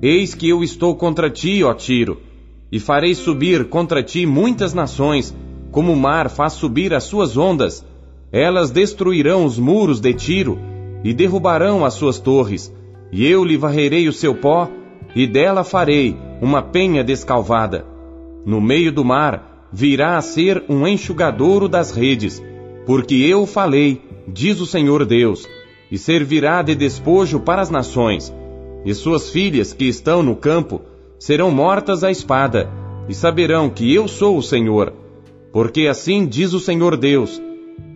Eis 0.00 0.34
que 0.34 0.48
eu 0.48 0.64
estou 0.64 0.96
contra 0.96 1.28
ti, 1.28 1.62
ó 1.62 1.74
Tiro 1.74 2.24
e 2.70 2.80
farei 2.80 3.14
subir 3.14 3.66
contra 3.66 4.02
ti 4.02 4.26
muitas 4.26 4.74
nações, 4.74 5.34
como 5.70 5.92
o 5.92 5.96
mar 5.96 6.28
faz 6.28 6.54
subir 6.54 6.92
as 6.92 7.04
suas 7.04 7.36
ondas. 7.36 7.84
Elas 8.32 8.70
destruirão 8.70 9.44
os 9.44 9.58
muros 9.58 10.00
de 10.00 10.12
Tiro 10.12 10.58
e 11.04 11.14
derrubarão 11.14 11.84
as 11.84 11.94
suas 11.94 12.18
torres, 12.18 12.72
e 13.12 13.26
eu 13.26 13.44
lhe 13.44 13.56
varrerei 13.56 14.08
o 14.08 14.12
seu 14.12 14.34
pó, 14.34 14.68
e 15.14 15.26
dela 15.26 15.64
farei 15.64 16.16
uma 16.40 16.60
penha 16.60 17.04
descalvada. 17.04 17.86
No 18.44 18.60
meio 18.60 18.92
do 18.92 19.04
mar 19.04 19.68
virá 19.72 20.16
a 20.16 20.22
ser 20.22 20.64
um 20.68 20.86
enxugadouro 20.86 21.68
das 21.68 21.92
redes, 21.92 22.42
porque 22.84 23.14
eu 23.14 23.46
falei, 23.46 24.00
diz 24.26 24.60
o 24.60 24.66
Senhor 24.66 25.04
Deus, 25.04 25.48
e 25.90 25.96
servirá 25.96 26.62
de 26.62 26.74
despojo 26.74 27.40
para 27.40 27.62
as 27.62 27.70
nações, 27.70 28.34
e 28.84 28.94
suas 28.94 29.30
filhas 29.30 29.72
que 29.72 29.84
estão 29.84 30.22
no 30.22 30.36
campo 30.36 30.82
serão 31.18 31.50
mortas 31.50 32.04
à 32.04 32.10
espada, 32.10 32.68
e 33.08 33.14
saberão 33.14 33.70
que 33.70 33.92
eu 33.94 34.08
sou 34.08 34.36
o 34.36 34.42
Senhor. 34.42 34.92
Porque 35.52 35.86
assim 35.86 36.26
diz 36.26 36.52
o 36.52 36.60
Senhor 36.60 36.96
Deus: 36.96 37.40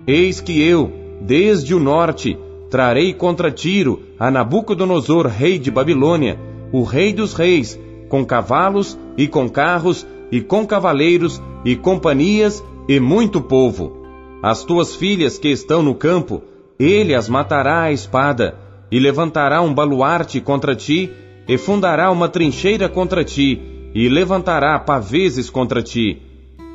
Eis 0.06 0.40
que 0.40 0.62
eu, 0.62 0.92
desde 1.20 1.74
o 1.74 1.80
norte, 1.80 2.38
trarei 2.70 3.12
contra 3.12 3.50
Tiro 3.50 4.00
a 4.18 4.30
Nabucodonosor, 4.30 5.26
rei 5.26 5.58
de 5.58 5.70
Babilônia, 5.70 6.38
o 6.72 6.82
rei 6.82 7.12
dos 7.12 7.34
reis, 7.34 7.78
com 8.08 8.24
cavalos 8.24 8.98
e 9.16 9.26
com 9.26 9.48
carros 9.48 10.06
e 10.30 10.40
com 10.40 10.66
cavaleiros 10.66 11.42
e 11.64 11.76
companhias 11.76 12.64
e 12.88 13.00
muito 13.00 13.40
povo. 13.40 13.98
As 14.42 14.64
tuas 14.64 14.94
filhas 14.94 15.36
que 15.36 15.48
estão 15.48 15.82
no 15.82 15.94
campo, 15.94 16.42
ele 16.78 17.14
as 17.14 17.28
matará 17.28 17.82
à 17.82 17.92
espada, 17.92 18.56
e 18.90 18.98
levantará 18.98 19.60
um 19.60 19.72
baluarte 19.72 20.40
contra 20.40 20.74
ti, 20.74 21.10
e 21.50 21.58
fundará 21.58 22.12
uma 22.12 22.28
trincheira 22.28 22.88
contra 22.88 23.24
ti, 23.24 23.60
e 23.92 24.08
levantará 24.08 24.78
paveses 24.78 25.50
contra 25.50 25.82
ti, 25.82 26.22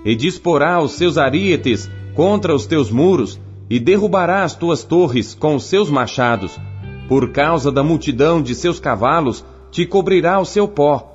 e 0.04 0.14
disporá 0.14 0.82
os 0.82 0.92
seus 0.92 1.18
arietes 1.18 1.90
contra 2.14 2.54
os 2.54 2.66
teus 2.66 2.92
muros, 2.92 3.40
e 3.70 3.80
derrubará 3.80 4.44
as 4.44 4.54
tuas 4.54 4.84
torres 4.84 5.34
com 5.34 5.56
os 5.56 5.64
seus 5.64 5.90
machados. 5.90 6.60
Por 7.08 7.32
causa 7.32 7.72
da 7.72 7.82
multidão 7.82 8.42
de 8.42 8.54
seus 8.54 8.78
cavalos, 8.78 9.46
te 9.72 9.86
cobrirá 9.86 10.42
o 10.42 10.46
seu 10.46 10.68
pó. 10.68 11.10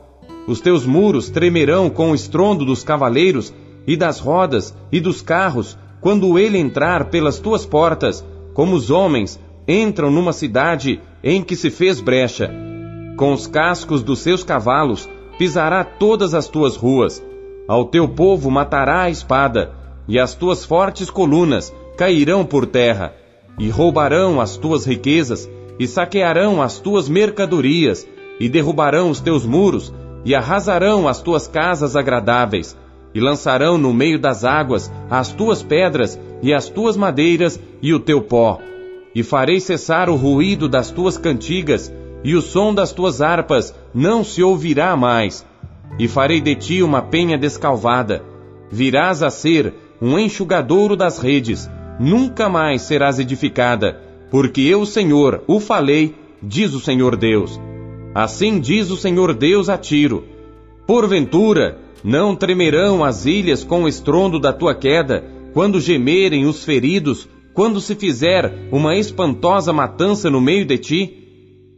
Os 0.47 0.63
teus 0.63 0.87
muros 0.87 1.29
tremerão 1.29 1.91
com 1.91 2.13
o 2.13 2.15
estrondo 2.15 2.65
dos 2.65 2.83
cavaleiros 2.83 3.53
e 3.87 3.95
das 3.95 4.21
rodas 4.21 4.75
e 4.91 5.01
dos 5.01 5.21
carros, 5.21 5.77
quando 6.01 6.39
ele 6.39 6.57
entrar 6.57 7.11
pelas 7.11 7.39
tuas 7.39 7.67
portas, 7.67 8.25
como 8.55 8.75
os 8.75 8.91
homens 8.91 9.39
entram 9.69 10.11
numa 10.11 10.33
cidade 10.33 10.99
em 11.23 11.43
que 11.43 11.55
se 11.55 11.69
fez 11.71 12.01
brecha. 12.01 12.70
Com 13.21 13.35
os 13.35 13.47
cascos 13.47 14.03
dos 14.03 14.21
seus 14.21 14.43
cavalos, 14.43 15.07
pisará 15.37 15.85
todas 15.85 16.33
as 16.33 16.49
tuas 16.49 16.75
ruas. 16.75 17.23
Ao 17.69 17.85
teu 17.85 18.09
povo 18.09 18.51
matará 18.51 19.03
a 19.03 19.11
espada, 19.11 19.73
e 20.09 20.19
as 20.19 20.35
tuas 20.35 20.65
fortes 20.65 21.11
colunas 21.11 21.71
cairão 21.99 22.47
por 22.47 22.65
terra, 22.65 23.13
e 23.59 23.69
roubarão 23.69 24.41
as 24.41 24.57
tuas 24.57 24.87
riquezas, 24.87 25.47
e 25.79 25.87
saquearão 25.87 26.63
as 26.63 26.79
tuas 26.79 27.11
mercadorias, 27.11 28.09
e 28.41 28.49
derrubarão 28.49 29.11
os 29.11 29.21
teus 29.21 29.45
muros, 29.45 29.93
e 30.25 30.35
arrasarão 30.35 31.07
as 31.07 31.21
tuas 31.21 31.47
casas 31.47 31.97
agradáveis, 31.97 32.75
e 33.15 33.21
lançarão 33.21 33.77
no 33.77 33.93
meio 33.93 34.19
das 34.19 34.47
águas 34.47 34.91
as 35.11 35.31
tuas 35.31 35.63
pedras, 35.63 36.19
e 36.43 36.55
as 36.55 36.71
tuas 36.71 36.97
madeiras, 36.97 37.61
e 37.83 37.93
o 37.93 38.01
teu 38.01 38.23
pó. 38.23 38.61
E 39.15 39.23
farei 39.23 39.61
cessar 39.61 40.09
o 40.09 40.17
ruído 40.17 40.67
das 40.67 40.91
tuas 40.91 41.19
cantigas, 41.19 41.93
e 42.23 42.35
o 42.35 42.43
som 42.43 42.75
das 42.75 42.93
tuas 42.93 43.21
harpas 43.21 43.75
não 43.95 44.23
se 44.23 44.43
ouvirá 44.43 44.97
mais. 44.97 45.47
E 45.99 46.07
farei 46.07 46.41
de 46.41 46.55
ti 46.55 46.83
uma 46.83 47.03
penha 47.03 47.37
descalvada. 47.37 48.23
Virás 48.71 49.23
a 49.23 49.31
ser 49.31 49.75
um 50.01 50.19
enxugadouro 50.19 50.97
das 50.97 51.19
redes, 51.19 51.69
nunca 51.99 52.49
mais 52.49 52.83
serás 52.83 53.19
edificada, 53.19 54.01
porque 54.31 54.61
eu, 54.63 54.87
Senhor, 54.87 55.43
o 55.47 55.61
falei, 55.61 56.15
diz 56.43 56.73
o 56.73 56.81
Senhor 56.81 57.17
Deus. 57.17 57.61
Assim 58.15 58.61
diz 58.61 58.91
o 58.91 58.97
Senhor 58.97 59.35
Deus 59.35 59.69
a 59.69 59.77
Tiro: 59.77 60.25
Porventura, 60.87 61.79
não 62.03 62.35
tremerão 62.35 63.05
as 63.05 63.27
ilhas 63.27 63.63
com 63.63 63.85
o 63.85 63.89
estrondo 63.89 64.39
da 64.39 64.53
tua 64.53 64.75
queda, 64.75 65.25
quando 65.53 65.81
gemerem 65.81 66.47
os 66.47 66.65
feridos, 66.65 67.29
quando 67.53 67.81
se 67.81 67.95
fizer 67.95 68.69
uma 68.71 68.97
espantosa 68.97 69.73
matança 69.73 70.31
no 70.31 70.41
meio 70.41 70.65
de 70.65 70.79
ti? 70.79 71.20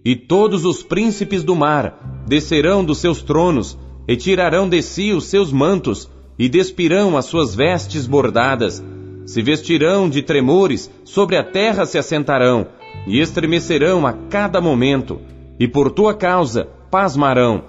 E 0.05 0.17
todos 0.17 0.65
os 0.65 0.83
príncipes 0.83 1.45
do 1.45 1.55
mar 1.55 2.25
descerão 2.27 2.85
dos 2.85 2.99
seus 2.99 3.23
tronos, 3.23 3.79
e 4.09 4.17
tirarão 4.17 4.69
de 4.69 4.83
si 4.83 5.13
os 5.13 5.27
seus 5.27 5.53
mantos, 5.53 6.11
e 6.39 6.49
despirão 6.49 7.17
as 7.17 7.27
suas 7.27 7.55
vestes 7.55 8.07
bordadas, 8.07 8.83
se 9.25 9.41
vestirão 9.43 10.09
de 10.09 10.23
tremores, 10.23 10.91
sobre 11.05 11.37
a 11.37 11.45
terra 11.45 11.87
se 11.87 11.99
assentarão, 11.99 12.67
e 13.07 13.21
estremecerão 13.21 14.07
a 14.07 14.13
cada 14.13 14.61
momento, 14.61 15.21
e 15.59 15.69
por 15.69 15.91
tua 15.91 16.15
causa 16.15 16.69
pasmarão, 16.91 17.65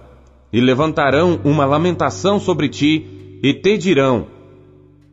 e 0.52 0.60
levantarão 0.60 1.40
uma 1.44 1.66
lamentação 1.66 2.40
sobre 2.40 2.68
ti, 2.68 3.40
e 3.44 3.54
te 3.54 3.78
dirão: 3.78 4.28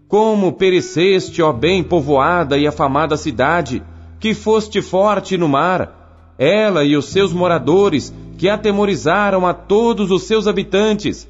Como 0.08 0.52
pereceste, 0.52 1.42
ó 1.42 1.52
bem 1.52 1.82
povoada 1.82 2.56
e 2.56 2.66
afamada 2.66 3.16
cidade, 3.16 3.82
que 4.18 4.32
foste 4.32 4.80
forte 4.80 5.36
no 5.36 5.48
mar, 5.48 5.99
ela 6.40 6.82
e 6.82 6.96
os 6.96 7.04
seus 7.04 7.32
moradores, 7.32 8.12
que 8.36 8.48
atemorizaram 8.48 9.46
a 9.46 9.54
todos 9.54 10.10
os 10.10 10.24
seus 10.24 10.48
habitantes. 10.48 11.28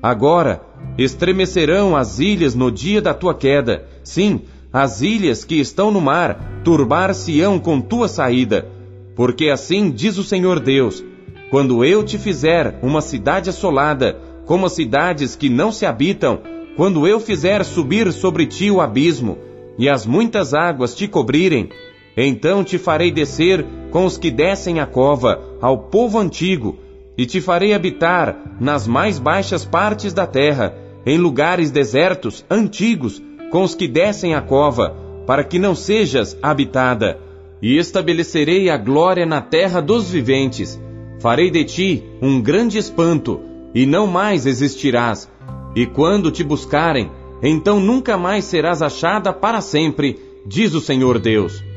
Agora, 0.00 0.60
Estremecerão 0.98 1.96
as 1.96 2.18
ilhas 2.18 2.54
no 2.54 2.70
dia 2.70 3.00
da 3.00 3.14
tua 3.14 3.34
queda. 3.34 3.86
Sim, 4.04 4.42
as 4.72 5.00
ilhas 5.00 5.44
que 5.44 5.58
estão 5.58 5.90
no 5.90 6.00
mar 6.00 6.60
turbar-se-ão 6.62 7.58
com 7.58 7.80
tua 7.80 8.08
saída. 8.08 8.68
Porque 9.16 9.48
assim 9.48 9.90
diz 9.90 10.18
o 10.18 10.24
Senhor 10.24 10.60
Deus: 10.60 11.02
quando 11.50 11.84
eu 11.84 12.04
te 12.04 12.18
fizer 12.18 12.78
uma 12.82 13.00
cidade 13.00 13.48
assolada, 13.48 14.18
como 14.44 14.66
as 14.66 14.72
cidades 14.72 15.34
que 15.34 15.48
não 15.48 15.72
se 15.72 15.86
habitam, 15.86 16.40
quando 16.76 17.06
eu 17.06 17.18
fizer 17.18 17.64
subir 17.64 18.12
sobre 18.12 18.46
ti 18.46 18.70
o 18.70 18.80
abismo, 18.80 19.38
e 19.78 19.88
as 19.88 20.04
muitas 20.04 20.52
águas 20.52 20.94
te 20.94 21.08
cobrirem, 21.08 21.70
então 22.16 22.62
te 22.62 22.78
farei 22.78 23.10
descer 23.10 23.64
com 23.90 24.04
os 24.04 24.16
que 24.16 24.30
descem 24.30 24.80
a 24.80 24.86
cova, 24.86 25.40
ao 25.60 25.78
povo 25.78 26.18
antigo, 26.18 26.78
e 27.16 27.26
te 27.26 27.40
farei 27.40 27.74
habitar 27.74 28.56
nas 28.58 28.86
mais 28.86 29.18
baixas 29.18 29.64
partes 29.64 30.12
da 30.12 30.26
terra, 30.26 30.74
em 31.04 31.18
lugares 31.18 31.70
desertos, 31.70 32.44
antigos, 32.50 33.22
com 33.50 33.62
os 33.62 33.74
que 33.74 33.86
descem 33.86 34.34
a 34.34 34.40
cova, 34.40 34.96
para 35.26 35.44
que 35.44 35.58
não 35.58 35.74
sejas 35.74 36.36
habitada. 36.42 37.18
E 37.60 37.76
estabelecerei 37.76 38.70
a 38.70 38.76
glória 38.76 39.24
na 39.24 39.40
terra 39.40 39.80
dos 39.80 40.10
viventes. 40.10 40.80
Farei 41.20 41.50
de 41.50 41.64
ti 41.64 42.02
um 42.20 42.40
grande 42.40 42.78
espanto, 42.78 43.40
e 43.74 43.86
não 43.86 44.06
mais 44.06 44.46
existirás. 44.46 45.30
E 45.76 45.86
quando 45.86 46.30
te 46.30 46.42
buscarem, 46.42 47.10
então 47.42 47.78
nunca 47.78 48.16
mais 48.16 48.44
serás 48.44 48.82
achada 48.82 49.32
para 49.32 49.60
sempre, 49.60 50.18
diz 50.46 50.74
o 50.74 50.80
Senhor 50.80 51.18
Deus. 51.18 51.71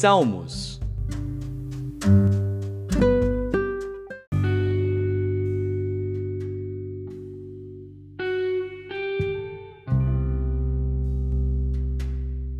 Salmos. 0.00 0.80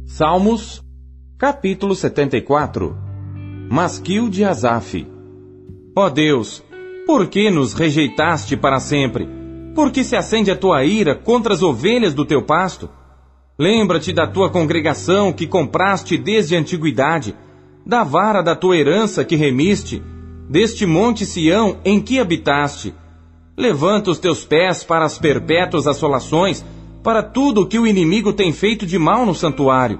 Salmos, 0.04 0.82
capítulo 1.38 1.94
74 1.94 2.96
Masquil 3.70 4.28
de 4.28 4.44
Asaf 4.44 5.06
Ó 5.94 6.06
oh 6.06 6.10
Deus, 6.10 6.64
por 7.06 7.28
que 7.28 7.52
nos 7.52 7.72
rejeitaste 7.72 8.56
para 8.56 8.80
sempre? 8.80 9.28
Por 9.76 9.92
que 9.92 10.02
se 10.02 10.16
acende 10.16 10.50
a 10.50 10.56
tua 10.56 10.84
ira 10.84 11.14
contra 11.14 11.54
as 11.54 11.62
ovelhas 11.62 12.14
do 12.14 12.24
teu 12.24 12.44
pasto? 12.44 12.97
Lembra-te 13.60 14.12
da 14.12 14.24
tua 14.24 14.48
congregação 14.48 15.32
que 15.32 15.44
compraste 15.44 16.16
desde 16.16 16.54
a 16.54 16.60
antiguidade, 16.60 17.34
da 17.84 18.04
vara 18.04 18.40
da 18.40 18.54
tua 18.54 18.76
herança 18.76 19.24
que 19.24 19.34
remiste, 19.34 20.00
deste 20.48 20.86
monte 20.86 21.26
Sião 21.26 21.78
em 21.84 22.00
que 22.00 22.20
habitaste. 22.20 22.94
Levanta 23.56 24.12
os 24.12 24.18
teus 24.20 24.44
pés 24.44 24.84
para 24.84 25.04
as 25.04 25.18
perpétuas 25.18 25.88
assolações, 25.88 26.64
para 27.02 27.20
tudo 27.20 27.62
o 27.62 27.66
que 27.66 27.80
o 27.80 27.86
inimigo 27.86 28.32
tem 28.32 28.52
feito 28.52 28.86
de 28.86 28.96
mal 28.96 29.26
no 29.26 29.34
santuário. 29.34 29.98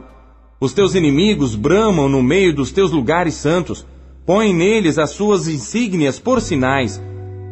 Os 0.60 0.72
teus 0.72 0.94
inimigos 0.94 1.56
bramam 1.56 2.08
no 2.08 2.22
meio 2.22 2.54
dos 2.54 2.70
teus 2.70 2.92
lugares 2.92 3.34
santos, 3.34 3.84
põem 4.24 4.54
neles 4.54 4.98
as 4.98 5.10
suas 5.10 5.48
insígnias 5.48 6.20
por 6.20 6.40
sinais. 6.40 7.02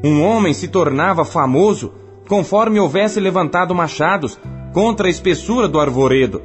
Um 0.04 0.22
homem 0.22 0.54
se 0.54 0.68
tornava 0.68 1.24
famoso 1.24 1.92
conforme 2.28 2.80
houvesse 2.80 3.20
levantado 3.20 3.74
machados, 3.74 4.38
contra 4.72 5.06
a 5.06 5.10
espessura 5.10 5.66
do 5.68 5.80
arvoredo. 5.80 6.42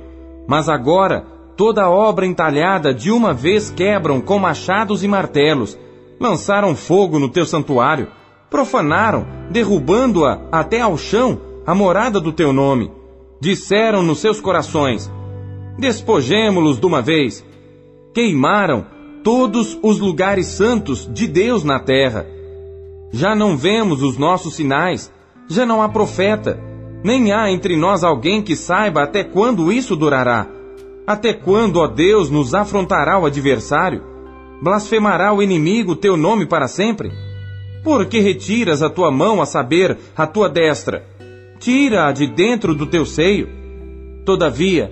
Mas 0.48 0.70
agora 0.70 1.26
toda 1.58 1.84
a 1.84 1.90
obra 1.90 2.26
entalhada 2.26 2.94
de 2.94 3.12
uma 3.12 3.34
vez 3.34 3.70
quebram 3.70 4.22
com 4.22 4.40
machados 4.40 5.04
e 5.04 5.08
martelos. 5.08 5.78
Lançaram 6.20 6.76
fogo 6.76 7.20
no 7.20 7.30
teu 7.30 7.46
santuário, 7.46 8.08
profanaram, 8.50 9.26
derrubando-a 9.50 10.42
até 10.52 10.82
ao 10.82 10.98
chão, 10.98 11.40
a 11.66 11.76
morada 11.76 12.20
do 12.20 12.32
teu 12.32 12.54
nome. 12.54 12.92
Disseram 13.40 14.04
nos 14.04 14.20
seus 14.20 14.40
corações: 14.40 15.12
Despojemo-los 15.78 16.80
de 16.80 16.86
uma 16.86 17.02
vez. 17.02 17.46
Queimaram 18.14 18.86
todos 19.24 19.78
os 19.82 20.00
lugares 20.00 20.48
santos 20.48 21.10
de 21.12 21.28
Deus 21.28 21.64
na 21.64 21.80
terra. 21.80 22.26
Já 23.12 23.36
não 23.36 23.58
vemos 23.58 24.02
os 24.02 24.18
nossos 24.18 24.56
sinais, 24.56 25.12
já 25.52 25.66
não 25.66 25.82
há 25.82 25.90
profeta, 25.90 26.60
nem 27.04 27.32
há 27.32 27.52
entre 27.52 27.76
nós 27.76 28.04
alguém 28.04 28.42
que 28.42 28.56
saiba 28.56 29.04
até 29.04 29.24
quando 29.24 29.72
isso 29.72 29.96
durará. 29.96 30.48
Até 31.06 31.34
quando, 31.34 31.78
ó 31.78 31.88
Deus, 31.88 32.30
nos 32.30 32.54
afrontará 32.54 33.20
o 33.20 33.26
adversário? 33.26 34.04
Blasfemará 34.62 35.34
o 35.34 35.42
inimigo 35.42 35.96
teu 35.96 36.16
nome 36.16 36.46
para 36.46 36.68
sempre? 36.68 37.12
Por 37.84 38.06
que 38.06 38.20
retiras 38.20 38.84
a 38.84 38.90
tua 38.90 39.10
mão, 39.12 39.42
a 39.42 39.46
saber, 39.46 39.98
a 40.16 40.28
tua 40.28 40.48
destra? 40.48 41.04
Tira-a 41.60 42.12
de 42.12 42.28
dentro 42.28 42.76
do 42.76 42.86
teu 42.86 43.06
seio. 43.06 43.50
Todavia, 44.24 44.92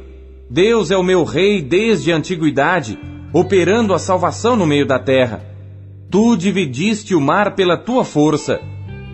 Deus 0.49 0.89
é 0.89 0.97
o 0.97 1.03
meu 1.03 1.23
rei 1.23 1.61
desde 1.61 2.11
a 2.11 2.15
antiguidade, 2.15 2.97
operando 3.31 3.93
a 3.93 3.99
salvação 3.99 4.55
no 4.55 4.65
meio 4.65 4.87
da 4.87 4.97
terra. 4.97 5.43
Tu 6.09 6.35
dividiste 6.35 7.13
o 7.13 7.21
mar 7.21 7.53
pela 7.53 7.77
tua 7.77 8.03
força, 8.03 8.59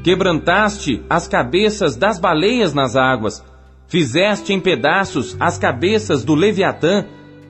quebrantaste 0.05 1.01
as 1.09 1.27
cabeças 1.27 1.95
das 1.95 2.19
baleias 2.19 2.75
nas 2.75 2.95
águas, 2.95 3.43
fizeste 3.87 4.53
em 4.53 4.59
pedaços 4.59 5.35
as 5.39 5.57
cabeças 5.57 6.23
do 6.23 6.35
Leviatã 6.35 7.05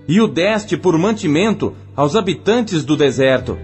e 0.08 0.22
o 0.22 0.28
deste 0.30 0.78
por 0.78 0.98
mantimento 0.98 1.76
aos 1.94 2.16
habitantes 2.16 2.86
do 2.86 2.96
deserto. 2.96 3.58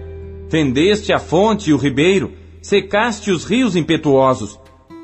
Fendeste 0.50 1.10
a 1.10 1.18
fonte 1.18 1.70
e 1.70 1.72
o 1.72 1.78
ribeiro, 1.78 2.32
secaste 2.60 3.30
os 3.30 3.46
rios 3.46 3.76
impetuosos. 3.76 4.60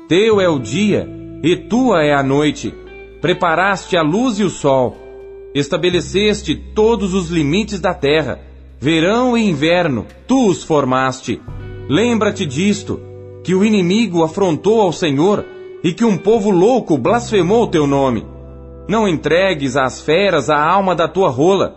Teu 0.07 0.39
é 0.39 0.47
o 0.47 0.59
dia 0.59 1.09
e 1.41 1.55
tua 1.55 2.03
é 2.03 2.13
a 2.13 2.21
noite. 2.21 2.71
Preparaste 3.19 3.97
a 3.97 4.03
luz 4.03 4.39
e 4.39 4.43
o 4.43 4.51
sol 4.51 4.95
Estabeleceste 5.55 6.53
todos 6.75 7.15
os 7.15 7.31
limites 7.31 7.79
da 7.79 7.95
terra. 7.95 8.39
Verão 8.79 9.35
e 9.35 9.41
inverno, 9.41 10.05
tu 10.27 10.47
os 10.47 10.63
formaste. 10.63 11.41
Lembra-te 11.89 12.45
disto, 12.45 13.08
que 13.49 13.55
o 13.55 13.65
inimigo 13.65 14.23
afrontou 14.23 14.79
ao 14.79 14.93
Senhor 14.93 15.43
e 15.83 15.91
que 15.91 16.05
um 16.05 16.15
povo 16.15 16.51
louco 16.51 16.99
blasfemou 16.99 17.65
teu 17.65 17.87
nome. 17.87 18.23
Não 18.87 19.07
entregues 19.07 19.75
às 19.75 19.99
feras 19.99 20.51
a 20.51 20.63
alma 20.63 20.93
da 20.93 21.07
tua 21.07 21.31
rola. 21.31 21.75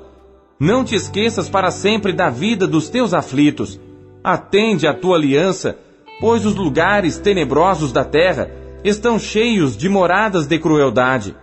Não 0.61 0.85
te 0.85 0.95
esqueças 0.95 1.49
para 1.49 1.71
sempre 1.71 2.13
da 2.13 2.29
vida 2.29 2.67
dos 2.67 2.91
teus 2.91 3.15
aflitos. 3.15 3.81
Atende 4.23 4.87
à 4.87 4.93
tua 4.93 5.17
aliança, 5.17 5.79
pois 6.21 6.45
os 6.45 6.55
lugares 6.55 7.17
tenebrosos 7.17 7.91
da 7.91 8.05
terra 8.05 8.51
estão 8.85 9.19
cheios 9.19 9.75
de 9.75 9.89
moradas 9.89 10.47
de 10.47 10.59
crueldade. 10.59 11.35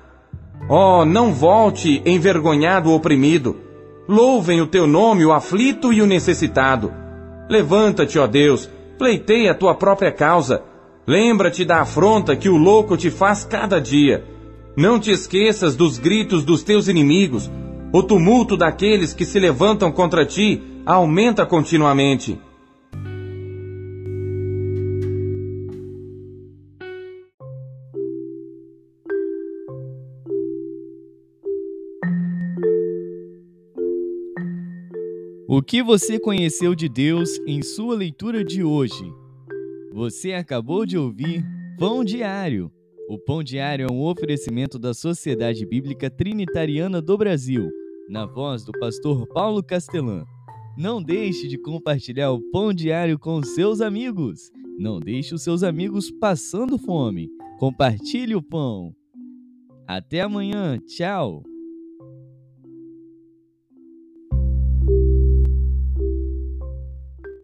Oh, 0.69 1.05
não 1.05 1.33
volte 1.33 2.03
envergonhado 2.05 2.91
o 2.91 2.93
oprimido. 2.93 3.57
Louvem 4.07 4.61
o 4.61 4.67
teu 4.67 4.85
nome 4.85 5.25
o 5.25 5.33
aflito 5.33 5.91
e 5.91 6.03
o 6.03 6.05
necessitado. 6.05 6.93
Levanta-te, 7.49 8.19
ó 8.19 8.27
Deus, 8.27 8.69
pleiteia 8.99 9.51
a 9.51 9.55
tua 9.55 9.73
própria 9.73 10.11
causa. 10.11 10.61
Lembra-te 11.07 11.63
da 11.63 11.81
afronta 11.81 12.35
que 12.35 12.49
o 12.49 12.57
louco 12.57 12.97
te 12.97 13.09
faz 13.09 13.45
cada 13.45 13.79
dia. 13.79 14.25
Não 14.75 14.99
te 14.99 15.09
esqueças 15.09 15.75
dos 15.75 15.97
gritos 15.97 16.43
dos 16.43 16.61
teus 16.61 16.87
inimigos. 16.87 17.49
O 17.91 18.03
tumulto 18.03 18.55
daqueles 18.55 19.13
que 19.13 19.25
se 19.25 19.39
levantam 19.39 19.91
contra 19.91 20.25
ti 20.25 20.61
aumenta 20.85 21.45
continuamente. 21.45 22.39
O 35.51 35.63
que 35.63 35.81
você 35.81 36.19
conheceu 36.19 36.75
de 36.75 36.87
Deus 36.87 37.39
em 37.47 37.63
sua 37.63 37.95
leitura 37.95 38.45
de 38.45 38.63
hoje? 38.63 39.11
Você 39.91 40.33
acabou 40.33 40.85
de 40.85 40.95
ouvir 40.95 41.43
Pão 41.79 42.03
Diário. 42.03 42.71
O 43.09 43.17
Pão 43.17 43.43
Diário 43.43 43.87
é 43.89 43.91
um 43.91 43.99
oferecimento 44.03 44.77
da 44.77 44.93
Sociedade 44.93 45.65
Bíblica 45.65 46.07
Trinitariana 46.07 47.01
do 47.01 47.17
Brasil, 47.17 47.67
na 48.07 48.27
voz 48.27 48.63
do 48.63 48.71
pastor 48.73 49.25
Paulo 49.29 49.63
Castelã. 49.63 50.23
Não 50.77 51.01
deixe 51.01 51.47
de 51.47 51.57
compartilhar 51.57 52.29
o 52.29 52.43
Pão 52.51 52.71
Diário 52.71 53.17
com 53.17 53.41
seus 53.41 53.81
amigos. 53.81 54.51
Não 54.77 54.99
deixe 54.99 55.33
os 55.33 55.41
seus 55.41 55.63
amigos 55.63 56.11
passando 56.11 56.77
fome. 56.77 57.27
Compartilhe 57.57 58.35
o 58.35 58.43
pão. 58.43 58.93
Até 59.87 60.21
amanhã. 60.21 60.77
Tchau. 60.85 61.41